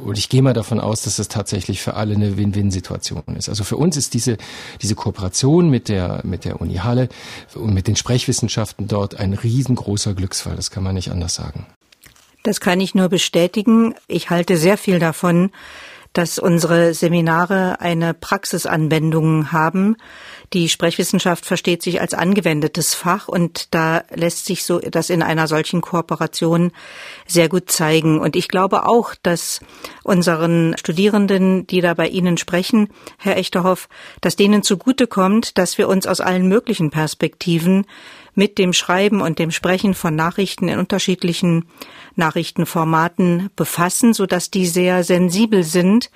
Und 0.00 0.18
ich 0.18 0.28
gehe 0.28 0.42
mal 0.42 0.54
davon 0.54 0.80
aus, 0.80 1.02
dass 1.02 1.16
das 1.16 1.28
tatsächlich 1.28 1.80
für 1.82 1.94
alle 1.94 2.14
eine 2.14 2.36
Win-Win-Situation 2.36 3.22
ist. 3.36 3.48
Also 3.48 3.62
für 3.62 3.76
uns 3.76 3.96
ist 3.96 4.14
diese, 4.14 4.38
diese 4.80 4.96
Kooperation 4.96 5.70
mit 5.70 5.88
der, 5.88 6.20
mit 6.24 6.44
der 6.44 6.60
Uni 6.60 6.76
Halle 6.76 7.08
und 7.54 7.72
mit 7.72 7.86
den 7.86 7.94
Sprechwissenschaften 7.94 8.88
dort 8.88 9.20
ein 9.20 9.34
riesengroßer 9.52 10.14
Glücksfall, 10.14 10.56
das 10.56 10.70
kann 10.70 10.82
man 10.82 10.94
nicht 10.94 11.10
anders 11.10 11.34
sagen. 11.34 11.66
Das 12.42 12.60
kann 12.60 12.80
ich 12.80 12.94
nur 12.94 13.08
bestätigen. 13.08 13.94
Ich 14.08 14.30
halte 14.30 14.56
sehr 14.56 14.76
viel 14.76 14.98
davon, 14.98 15.50
dass 16.12 16.38
unsere 16.38 16.92
Seminare 16.92 17.80
eine 17.80 18.12
Praxisanwendung 18.12 19.52
haben. 19.52 19.96
Die 20.52 20.68
Sprechwissenschaft 20.68 21.46
versteht 21.46 21.82
sich 21.82 22.02
als 22.02 22.12
angewendetes 22.12 22.94
Fach 22.94 23.28
und 23.28 23.72
da 23.72 24.04
lässt 24.14 24.44
sich 24.44 24.64
so 24.64 24.78
das 24.78 25.08
in 25.08 25.22
einer 25.22 25.48
solchen 25.48 25.80
Kooperation 25.80 26.72
sehr 27.26 27.48
gut 27.48 27.70
zeigen. 27.70 28.20
Und 28.20 28.36
ich 28.36 28.48
glaube 28.48 28.86
auch, 28.86 29.14
dass 29.22 29.60
unseren 30.02 30.76
Studierenden, 30.78 31.66
die 31.66 31.80
da 31.80 31.94
bei 31.94 32.08
Ihnen 32.08 32.36
sprechen, 32.36 32.88
Herr 33.16 33.38
Echterhoff, 33.38 33.88
dass 34.20 34.36
denen 34.36 34.62
zugutekommt, 34.62 35.56
dass 35.56 35.78
wir 35.78 35.88
uns 35.88 36.06
aus 36.06 36.20
allen 36.20 36.46
möglichen 36.46 36.90
Perspektiven 36.90 37.86
mit 38.34 38.58
dem 38.58 38.72
Schreiben 38.72 39.20
und 39.20 39.38
dem 39.38 39.50
Sprechen 39.50 39.94
von 39.94 40.14
Nachrichten 40.14 40.68
in 40.68 40.78
unterschiedlichen 40.78 41.66
Nachrichtenformaten 42.16 43.50
befassen, 43.56 44.14
so 44.14 44.26
dass 44.26 44.50
die 44.50 44.66
sehr 44.66 45.04
sensibel 45.04 45.64
sind 45.64 46.10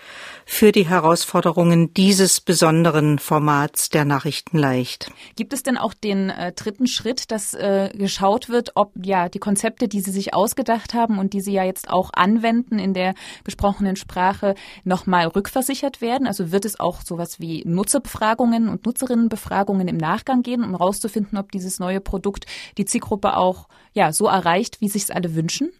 für 0.48 0.70
die 0.70 0.86
Herausforderungen 0.86 1.92
dieses 1.92 2.40
besonderen 2.40 3.18
Formats 3.18 3.90
der 3.90 4.04
Nachrichten 4.04 4.56
leicht. 4.56 5.10
Gibt 5.34 5.52
es 5.52 5.64
denn 5.64 5.76
auch 5.76 5.92
den 5.92 6.30
äh, 6.30 6.52
dritten 6.52 6.86
Schritt, 6.86 7.32
dass 7.32 7.52
äh, 7.52 7.90
geschaut 7.92 8.48
wird, 8.48 8.70
ob 8.76 8.92
ja 9.02 9.28
die 9.28 9.40
Konzepte, 9.40 9.88
die 9.88 10.00
Sie 10.00 10.12
sich 10.12 10.34
ausgedacht 10.34 10.94
haben 10.94 11.18
und 11.18 11.32
die 11.32 11.40
Sie 11.40 11.52
ja 11.52 11.64
jetzt 11.64 11.90
auch 11.90 12.10
anwenden 12.12 12.78
in 12.78 12.94
der 12.94 13.14
gesprochenen 13.42 13.96
Sprache, 13.96 14.54
nochmal 14.84 15.26
rückversichert 15.26 16.00
werden? 16.00 16.28
Also 16.28 16.52
wird 16.52 16.64
es 16.64 16.78
auch 16.78 17.02
sowas 17.02 17.40
wie 17.40 17.64
Nutzerbefragungen 17.66 18.68
und 18.68 18.86
Nutzerinnenbefragungen 18.86 19.88
im 19.88 19.96
Nachgang 19.96 20.42
gehen, 20.42 20.62
um 20.62 20.70
herauszufinden, 20.70 21.38
ob 21.38 21.50
dieses 21.50 21.80
neue 21.80 22.00
Produkt 22.00 22.46
die 22.78 22.84
Zielgruppe 22.84 23.36
auch 23.36 23.68
ja 23.94 24.12
so 24.12 24.26
erreicht, 24.26 24.80
wie 24.80 24.88
sich 24.88 25.02
es 25.02 25.10
alle 25.10 25.34
wünschen? 25.34 25.70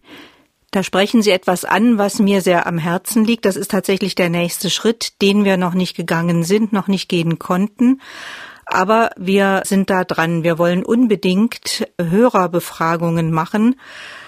Da 0.77 0.83
sprechen 0.83 1.23
Sie 1.23 1.31
etwas 1.31 1.65
an, 1.65 1.97
was 1.97 2.19
mir 2.19 2.41
sehr 2.41 2.67
am 2.67 2.77
Herzen 2.77 3.25
liegt. 3.25 3.45
Das 3.45 3.55
ist 3.55 3.71
tatsächlich 3.71 4.13
der 4.13 4.29
nächste 4.29 4.69
Schritt, 4.69 5.23
den 5.23 5.43
wir 5.43 5.57
noch 5.57 5.73
nicht 5.73 5.95
gegangen 5.95 6.43
sind, 6.43 6.71
noch 6.71 6.87
nicht 6.87 7.09
gehen 7.09 7.39
konnten. 7.39 7.99
Aber 8.67 9.09
wir 9.17 9.63
sind 9.65 9.89
da 9.89 10.03
dran. 10.03 10.43
Wir 10.43 10.59
wollen 10.59 10.85
unbedingt 10.85 11.87
Hörerbefragungen 11.99 13.31
machen 13.31 13.73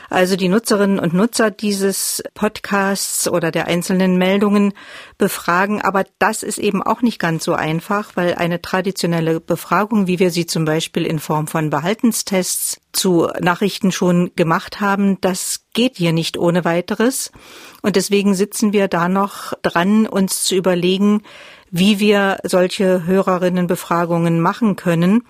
also 0.10 0.36
die 0.36 0.50
Nutzerinnen 0.50 1.00
und 1.00 1.14
Nutzer 1.14 1.52
dieses 1.52 2.24
Podcasts 2.34 3.28
oder 3.28 3.52
der 3.52 3.68
einzelnen 3.68 4.18
Meldungen 4.18 4.74
befragen. 5.18 5.82
Aber 5.82 6.04
das 6.18 6.44
ist 6.44 6.58
eben 6.58 6.82
auch 6.82 7.02
nicht 7.02 7.20
ganz 7.20 7.44
so 7.44 7.54
einfach, 7.54 8.16
weil 8.16 8.36
eine 8.36 8.62
traditionelle 8.62 9.40
Befragung, 9.40 10.08
wie 10.08 10.20
wir 10.20 10.32
sie 10.32 10.46
zum 10.46 10.66
Beispiel 10.66 11.06
in 11.06 11.20
Form 11.20 11.48
von 11.48 11.70
Behaltenstests 11.70 12.82
zu 12.92 13.30
Nachrichten 13.40 13.92
schon 13.92 14.32
gemacht 14.36 14.82
haben, 14.82 15.22
das 15.22 15.59
geht 15.74 15.98
hier 15.98 16.14
nicht 16.14 16.38
ohne 16.38 16.66
weiteres. 16.66 17.32
Und 17.82 17.96
deswegen 17.96 18.34
sitzen 18.36 18.74
wir 18.74 18.88
da 18.88 19.10
noch 19.10 19.54
dran, 19.62 20.08
uns 20.08 20.44
zu 20.44 20.56
überlegen, 20.56 21.22
wie 21.72 22.00
wir 22.00 22.40
solche 22.44 23.06
Hörerinnenbefragungen 23.06 24.42
machen 24.42 24.76
können. 24.76 25.24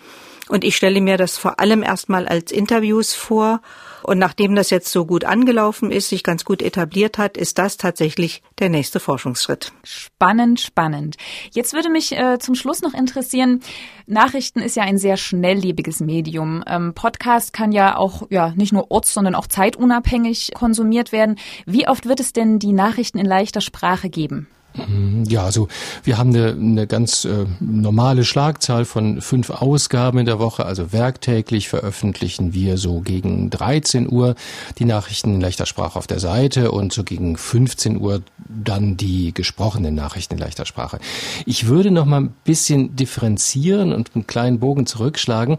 Und 0.50 0.64
ich 0.64 0.76
stelle 0.76 1.00
mir 1.00 1.16
das 1.16 1.38
vor 1.38 1.60
allem 1.60 1.84
erstmal 1.84 2.28
als 2.28 2.52
Interviews 2.52 3.14
vor 3.14 3.62
und 4.02 4.18
nachdem 4.18 4.56
das 4.56 4.72
jetzt 4.72 4.92
so 4.92 5.06
gut 5.06 5.24
angelaufen 5.24 5.92
ist, 5.92 6.10
sich 6.10 6.24
ganz 6.24 6.46
gut 6.46 6.62
etabliert 6.62 7.18
hat, 7.18 7.38
ist 7.38 7.60
das 7.60 7.78
tatsächlich 7.78 8.42
der 8.58 8.70
nächste 8.70 9.00
Forschungsschritt. 9.00 9.72
Spannend, 9.84 10.60
spannend. 10.60 11.18
Jetzt 11.52 11.74
würde 11.74 11.90
mich 11.90 12.18
äh, 12.18 12.40
zum 12.40 12.56
Schluss 12.56 12.82
noch 12.82 12.94
interessieren, 12.94 13.62
Nachrichten 14.08 14.62
ist 14.62 14.76
ja 14.76 14.84
ein 14.84 14.98
sehr 14.98 15.18
schnelllebiges 15.18 16.00
Medium. 16.00 16.64
Ähm, 16.66 16.94
Podcast 16.96 17.54
kann 17.54 17.72
ja 17.72 17.98
auch 17.98 18.24
ja 18.32 18.54
nicht 18.56 18.74
nur 18.74 18.90
orts, 18.90 19.14
sondern 19.14 19.36
auch 19.36 19.46
zeitunabhängig 19.46 20.52
konsumiert 20.56 21.12
werden. 21.12 21.38
Wie 21.68 21.88
oft 21.88 22.08
wird 22.08 22.20
es 22.20 22.34
denn 22.34 22.58
die 22.58 22.74
Nachrichten 22.74 23.20
in 23.20 23.28
leichter 23.28 23.62
Sprache 23.62 24.10
geben? 24.10 24.48
Mhm. 24.76 25.24
Ja, 25.28 25.44
also 25.44 25.68
wir 26.04 26.18
haben 26.18 26.30
eine, 26.30 26.52
eine 26.52 26.88
ganz 26.88 27.26
äh, 27.26 27.46
normale 27.60 28.24
Schlagzahl 28.24 28.86
von 28.86 29.22
fünf 29.22 29.50
Ausgaben 29.50 30.20
in 30.20 30.26
der 30.26 30.40
Woche. 30.40 30.66
Also 30.66 30.94
werktäglich 30.94 31.70
veröffentlichen 31.70 32.54
wir 32.54 32.78
so 32.78 33.02
gegen 33.02 33.50
13 33.50 34.12
Uhr 34.12 34.36
die 34.78 34.86
Nachrichten 34.86 35.36
in 35.36 35.42
leichter 35.42 35.66
Sprache 35.66 35.98
auf 35.98 36.08
der 36.08 36.20
Seite 36.20 36.72
und 36.72 36.94
so 36.94 37.04
gegen 37.04 37.38
15 37.38 38.00
Uhr 38.00 38.22
dann 38.48 38.98
die 38.98 39.34
gesprochenen 39.34 39.96
Nachrichten 39.96 40.36
in 40.36 40.40
leichter 40.40 40.66
Sprache. 40.66 41.00
Ich 41.46 41.68
würde 41.68 41.92
noch 41.92 42.06
mal 42.06 42.22
ein 42.22 42.34
bisschen 42.44 42.96
differenzieren 42.96 43.94
und 43.94 44.12
einen 44.16 44.28
kleinen 44.28 44.60
Bogen 44.60 44.86
zurückschlagen, 44.86 45.58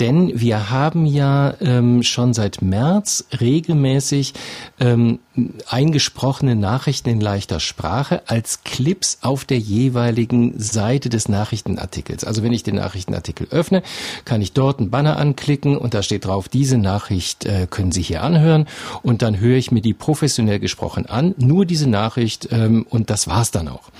denn 0.00 0.40
wir 0.40 0.70
haben 0.70 1.06
ja 1.06 1.54
ähm, 1.60 2.02
schon 2.02 2.34
seit 2.34 2.62
März 2.62 3.24
regelmäßig 3.40 4.34
ähm, 4.80 5.18
eingesprochene 5.68 6.56
Nachrichten 6.56 7.08
in 7.08 7.20
leichter 7.20 7.60
Sprache 7.60 8.22
als 8.26 8.51
Clips 8.64 9.18
auf 9.22 9.44
der 9.44 9.58
jeweiligen 9.58 10.58
Seite 10.58 11.08
des 11.08 11.28
Nachrichtenartikels. 11.28 12.24
Also 12.24 12.42
wenn 12.42 12.52
ich 12.52 12.62
den 12.62 12.76
Nachrichtenartikel 12.76 13.48
öffne, 13.50 13.82
kann 14.24 14.42
ich 14.42 14.52
dort 14.52 14.78
einen 14.78 14.90
Banner 14.90 15.16
anklicken 15.16 15.76
und 15.76 15.94
da 15.94 16.02
steht 16.02 16.26
drauf, 16.26 16.48
diese 16.48 16.78
Nachricht 16.78 17.44
äh, 17.44 17.66
können 17.68 17.92
Sie 17.92 18.02
hier 18.02 18.22
anhören 18.22 18.66
und 19.02 19.22
dann 19.22 19.40
höre 19.40 19.56
ich 19.56 19.70
mir 19.70 19.80
die 19.80 19.94
professionell 19.94 20.58
gesprochen 20.58 21.06
an, 21.06 21.34
nur 21.38 21.66
diese 21.66 21.88
Nachricht 21.88 22.48
ähm, 22.50 22.86
und 22.90 23.10
das 23.10 23.26
war's 23.26 23.50
dann 23.50 23.68
auch. 23.68 23.90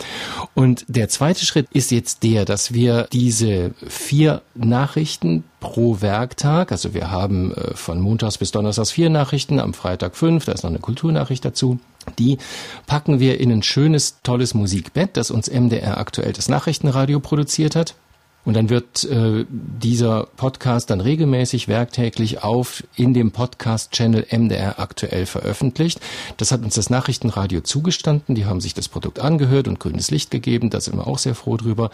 Und 0.55 0.85
der 0.89 1.09
zweite 1.09 1.45
Schritt 1.47 1.69
ist 1.73 1.91
jetzt 1.91 2.23
der, 2.23 2.45
dass 2.45 2.75
wir 2.75 3.09
diese 3.13 3.73
vier 3.89 4.43
Nachrichten 4.55 5.45
pro 5.61 6.01
Werktag. 6.01 6.73
Also 6.73 6.93
wir 6.93 7.11
haben 7.11 7.55
äh, 7.55 7.75
von 7.75 8.01
Montags 8.01 8.39
bis 8.39 8.51
Donnerstags 8.51 8.91
vier 8.91 9.09
Nachrichten, 9.09 9.61
am 9.61 9.73
Freitag 9.73 10.17
fünf, 10.17 10.45
da 10.45 10.53
ist 10.53 10.65
noch 10.65 10.71
eine 10.71 10.81
Kulturnachricht 10.81 11.45
dazu. 11.45 11.79
Die 12.19 12.39
packen 12.87 13.21
wir 13.21 13.41
in 13.41 13.51
ein 13.51 13.63
schönes, 13.63 14.19
tolles 14.23 14.55
Musikbett, 14.55 15.17
das 15.17 15.31
uns 15.31 15.51
MDR 15.51 15.99
aktuell 15.99 16.33
das 16.33 16.49
Nachrichtenradio 16.49 17.21
produziert 17.21 17.77
hat. 17.77 17.95
Und 18.45 18.55
dann 18.55 18.71
wird 18.71 19.05
äh, 19.05 19.45
dieser 19.49 20.27
Podcast 20.37 20.91
dann 20.91 21.01
regelmäßig 21.01 21.69
werktäglich 21.69 22.43
auf 22.43 22.83
in 22.97 23.15
dem 23.15 23.31
Podcast-Channel 23.31 24.27
MDR 24.33 24.81
aktuell 24.81 25.27
veröffentlicht. 25.27 26.01
Das 26.39 26.51
hat 26.51 26.65
uns 26.65 26.75
das 26.75 26.91
Nachrichtenradio 26.91 27.61
zugestanden. 27.61 28.35
Die 28.35 28.45
haben 28.45 28.61
sich 28.61 28.75
das 28.75 28.89
Produkt 28.89 29.21
angehört 29.21 29.69
und 29.69 29.79
grünes 29.79 30.11
Licht 30.11 30.33
gegeben. 30.33 30.71
Da 30.71 30.81
sind 30.81 30.97
wir 30.97 31.07
auch 31.07 31.19
sehr 31.19 31.37
froh 31.37 31.57
drüber. 31.57 31.91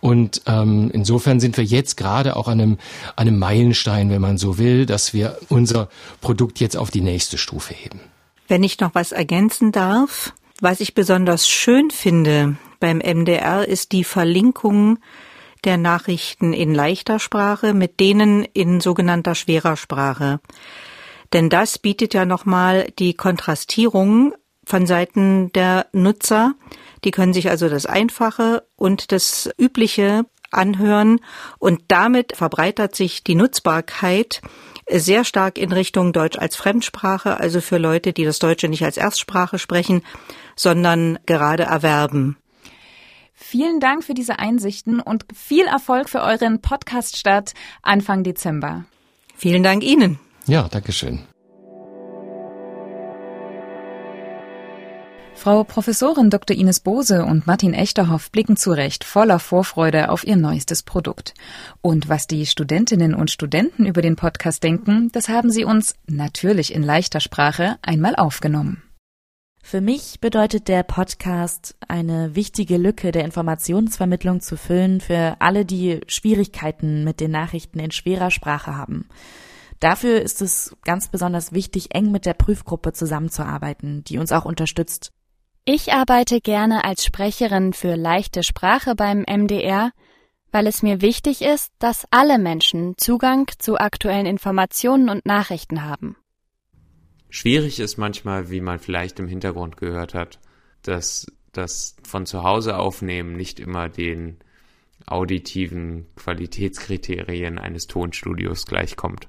Und 0.00 0.42
ähm, 0.46 0.90
insofern 0.92 1.40
sind 1.40 1.56
wir 1.56 1.64
jetzt 1.64 1.96
gerade 1.96 2.36
auch 2.36 2.46
an 2.46 2.60
einem, 2.60 2.78
an 3.16 3.26
einem 3.26 3.38
Meilenstein, 3.40 4.10
wenn 4.10 4.22
man 4.22 4.38
so 4.38 4.56
will, 4.56 4.86
dass 4.86 5.14
wir 5.14 5.36
unser 5.48 5.88
Produkt 6.20 6.60
jetzt 6.60 6.76
auf 6.76 6.92
die 6.92 7.00
nächste 7.00 7.38
Stufe 7.38 7.74
heben. 7.74 7.98
Wenn 8.48 8.62
ich 8.62 8.80
noch 8.80 8.94
was 8.94 9.12
ergänzen 9.12 9.72
darf, 9.72 10.32
was 10.60 10.80
ich 10.80 10.94
besonders 10.94 11.48
schön 11.48 11.90
finde 11.90 12.56
beim 12.80 12.98
MDR 12.98 13.68
ist 13.68 13.92
die 13.92 14.04
Verlinkung 14.04 14.98
der 15.64 15.76
Nachrichten 15.76 16.54
in 16.54 16.74
leichter 16.74 17.18
Sprache 17.18 17.74
mit 17.74 18.00
denen 18.00 18.44
in 18.44 18.80
sogenannter 18.80 19.34
schwerer 19.34 19.76
Sprache. 19.76 20.40
Denn 21.34 21.50
das 21.50 21.78
bietet 21.78 22.14
ja 22.14 22.24
nochmal 22.24 22.90
die 22.98 23.12
Kontrastierung 23.12 24.34
von 24.64 24.86
Seiten 24.86 25.52
der 25.52 25.86
Nutzer. 25.92 26.54
Die 27.04 27.10
können 27.10 27.34
sich 27.34 27.50
also 27.50 27.68
das 27.68 27.84
Einfache 27.84 28.66
und 28.76 29.12
das 29.12 29.50
Übliche 29.58 30.24
anhören 30.50 31.20
und 31.58 31.82
damit 31.88 32.34
verbreitert 32.34 32.96
sich 32.96 33.22
die 33.24 33.34
Nutzbarkeit 33.34 34.40
sehr 34.90 35.24
stark 35.24 35.58
in 35.58 35.72
Richtung 35.72 36.12
Deutsch 36.12 36.38
als 36.38 36.56
Fremdsprache, 36.56 37.38
also 37.38 37.60
für 37.60 37.78
Leute, 37.78 38.12
die 38.12 38.24
das 38.24 38.38
Deutsche 38.38 38.68
nicht 38.68 38.84
als 38.84 38.96
Erstsprache 38.96 39.58
sprechen, 39.58 40.02
sondern 40.56 41.18
gerade 41.26 41.64
erwerben. 41.64 42.36
Vielen 43.34 43.80
Dank 43.80 44.02
für 44.02 44.14
diese 44.14 44.38
Einsichten 44.38 45.00
und 45.00 45.24
viel 45.34 45.66
Erfolg 45.66 46.08
für 46.08 46.22
euren 46.22 46.60
Podcast-Start 46.60 47.54
Anfang 47.82 48.24
Dezember. 48.24 48.84
Vielen 49.36 49.62
Dank 49.62 49.84
Ihnen. 49.84 50.18
Ja, 50.46 50.68
Dankeschön. 50.68 51.20
Frau 55.38 55.62
Professorin 55.62 56.30
Dr. 56.30 56.56
Ines 56.56 56.80
Bose 56.80 57.24
und 57.24 57.46
Martin 57.46 57.72
Echterhoff 57.72 58.32
blicken 58.32 58.56
zu 58.56 58.72
Recht 58.72 59.04
voller 59.04 59.38
Vorfreude 59.38 60.10
auf 60.10 60.26
ihr 60.26 60.34
neuestes 60.34 60.82
Produkt. 60.82 61.32
Und 61.80 62.08
was 62.08 62.26
die 62.26 62.44
Studentinnen 62.44 63.14
und 63.14 63.30
Studenten 63.30 63.86
über 63.86 64.02
den 64.02 64.16
Podcast 64.16 64.64
denken, 64.64 65.10
das 65.12 65.28
haben 65.28 65.52
sie 65.52 65.64
uns 65.64 65.94
natürlich 66.08 66.74
in 66.74 66.82
leichter 66.82 67.20
Sprache 67.20 67.76
einmal 67.82 68.16
aufgenommen. 68.16 68.82
Für 69.62 69.80
mich 69.80 70.18
bedeutet 70.20 70.66
der 70.66 70.82
Podcast 70.82 71.76
eine 71.86 72.34
wichtige 72.34 72.76
Lücke 72.76 73.12
der 73.12 73.24
Informationsvermittlung 73.24 74.40
zu 74.40 74.56
füllen 74.56 75.00
für 75.00 75.36
alle, 75.38 75.64
die 75.64 76.00
Schwierigkeiten 76.08 77.04
mit 77.04 77.20
den 77.20 77.30
Nachrichten 77.30 77.78
in 77.78 77.92
schwerer 77.92 78.32
Sprache 78.32 78.76
haben. 78.76 79.06
Dafür 79.78 80.20
ist 80.20 80.42
es 80.42 80.76
ganz 80.84 81.06
besonders 81.06 81.52
wichtig, 81.52 81.94
eng 81.94 82.10
mit 82.10 82.26
der 82.26 82.34
Prüfgruppe 82.34 82.92
zusammenzuarbeiten, 82.92 84.02
die 84.02 84.18
uns 84.18 84.32
auch 84.32 84.44
unterstützt. 84.44 85.12
Ich 85.70 85.92
arbeite 85.92 86.40
gerne 86.40 86.82
als 86.84 87.04
Sprecherin 87.04 87.74
für 87.74 87.94
leichte 87.94 88.42
Sprache 88.42 88.94
beim 88.94 89.26
MDR, 89.28 89.92
weil 90.50 90.66
es 90.66 90.82
mir 90.82 91.02
wichtig 91.02 91.42
ist, 91.42 91.74
dass 91.78 92.06
alle 92.10 92.38
Menschen 92.38 92.94
Zugang 92.96 93.50
zu 93.58 93.76
aktuellen 93.76 94.24
Informationen 94.24 95.10
und 95.10 95.26
Nachrichten 95.26 95.84
haben. 95.84 96.16
Schwierig 97.28 97.80
ist 97.80 97.98
manchmal, 97.98 98.48
wie 98.48 98.62
man 98.62 98.78
vielleicht 98.78 99.20
im 99.20 99.28
Hintergrund 99.28 99.76
gehört 99.76 100.14
hat, 100.14 100.40
dass 100.80 101.30
das 101.52 101.96
von 102.02 102.24
zu 102.24 102.44
Hause 102.44 102.78
aufnehmen 102.78 103.36
nicht 103.36 103.60
immer 103.60 103.90
den 103.90 104.38
auditiven 105.04 106.06
Qualitätskriterien 106.16 107.58
eines 107.58 107.88
Tonstudios 107.88 108.64
gleichkommt. 108.64 109.28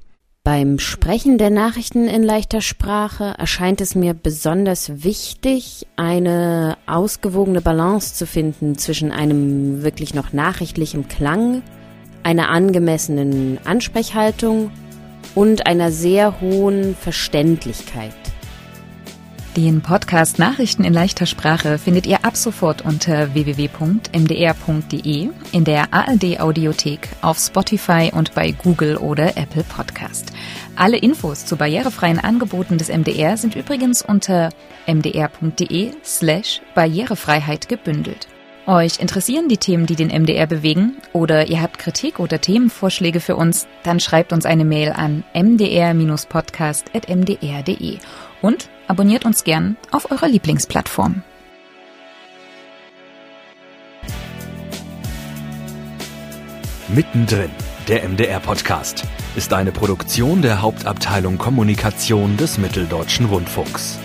Beim 0.52 0.80
Sprechen 0.80 1.38
der 1.38 1.52
Nachrichten 1.52 2.08
in 2.08 2.24
leichter 2.24 2.62
Sprache 2.62 3.36
erscheint 3.38 3.82
es 3.82 3.94
mir 3.94 4.16
besonders 4.16 5.04
wichtig, 5.04 5.86
eine 5.96 6.76
ausgewogene 6.88 7.62
Balance 7.62 8.16
zu 8.16 8.26
finden 8.26 8.76
zwischen 8.76 9.12
einem 9.12 9.84
wirklich 9.84 10.16
noch 10.16 10.34
nachrichtlichen 10.34 11.08
Klang, 11.08 11.62
einer 12.24 12.50
angemessenen 12.50 13.60
Ansprechhaltung 13.64 14.72
und 15.36 15.68
einer 15.68 15.92
sehr 15.92 16.42
hohen 16.42 16.96
Verständlichkeit. 16.96 18.29
Den 19.58 19.82
Podcast 19.82 20.38
Nachrichten 20.38 20.84
in 20.84 20.94
leichter 20.94 21.26
Sprache 21.26 21.80
findet 21.80 22.06
ihr 22.06 22.24
ab 22.24 22.38
sofort 22.38 22.86
unter 22.86 23.34
www.mdr.de, 23.34 25.30
in 25.52 25.64
der 25.64 25.92
ARD 25.92 26.40
Audiothek, 26.40 27.10
auf 27.22 27.40
Spotify 27.40 28.12
und 28.14 28.36
bei 28.36 28.52
Google 28.52 28.98
oder 28.98 29.38
Apple 29.38 29.64
Podcast. 29.64 30.34
Alle 30.76 30.98
Infos 30.98 31.46
zu 31.46 31.56
barrierefreien 31.56 32.20
Angeboten 32.20 32.78
des 32.78 32.90
MDR 32.90 33.38
sind 33.38 33.56
übrigens 33.56 34.04
unter 34.04 34.50
mdr.de 34.86 35.94
slash 36.06 36.62
Barrierefreiheit 36.76 37.68
gebündelt. 37.68 38.28
Euch 38.68 39.00
interessieren 39.00 39.50
die 39.50 39.58
Themen, 39.58 39.88
die 39.88 39.96
den 39.96 40.10
MDR 40.10 40.46
bewegen, 40.46 40.98
oder 41.12 41.48
ihr 41.48 41.60
habt 41.60 41.80
Kritik 41.80 42.20
oder 42.20 42.40
Themenvorschläge 42.40 43.20
für 43.20 43.36
uns, 43.36 43.68
dann 43.82 44.00
schreibt 44.00 44.32
uns 44.32 44.46
eine 44.46 44.64
Mail 44.64 44.92
an 44.92 45.24
mdr-podcast.mdr.de 45.34 47.98
und 48.44 48.70
abonniert 48.90 49.24
uns 49.24 49.46
gern 49.46 49.78
auf 49.92 50.12
eurer 50.12 50.28
Lieblingsplattform. 50.28 51.24
Mittendrin, 56.90 57.52
der 57.88 58.10
MDR-Podcast, 58.10 59.06
ist 59.36 59.54
eine 59.54 59.72
Produktion 59.72 60.42
der 60.42 60.64
Hauptabteilung 60.64 61.38
Kommunikation 61.38 62.36
des 62.36 62.58
Mitteldeutschen 62.58 63.28
Rundfunks. 63.28 64.00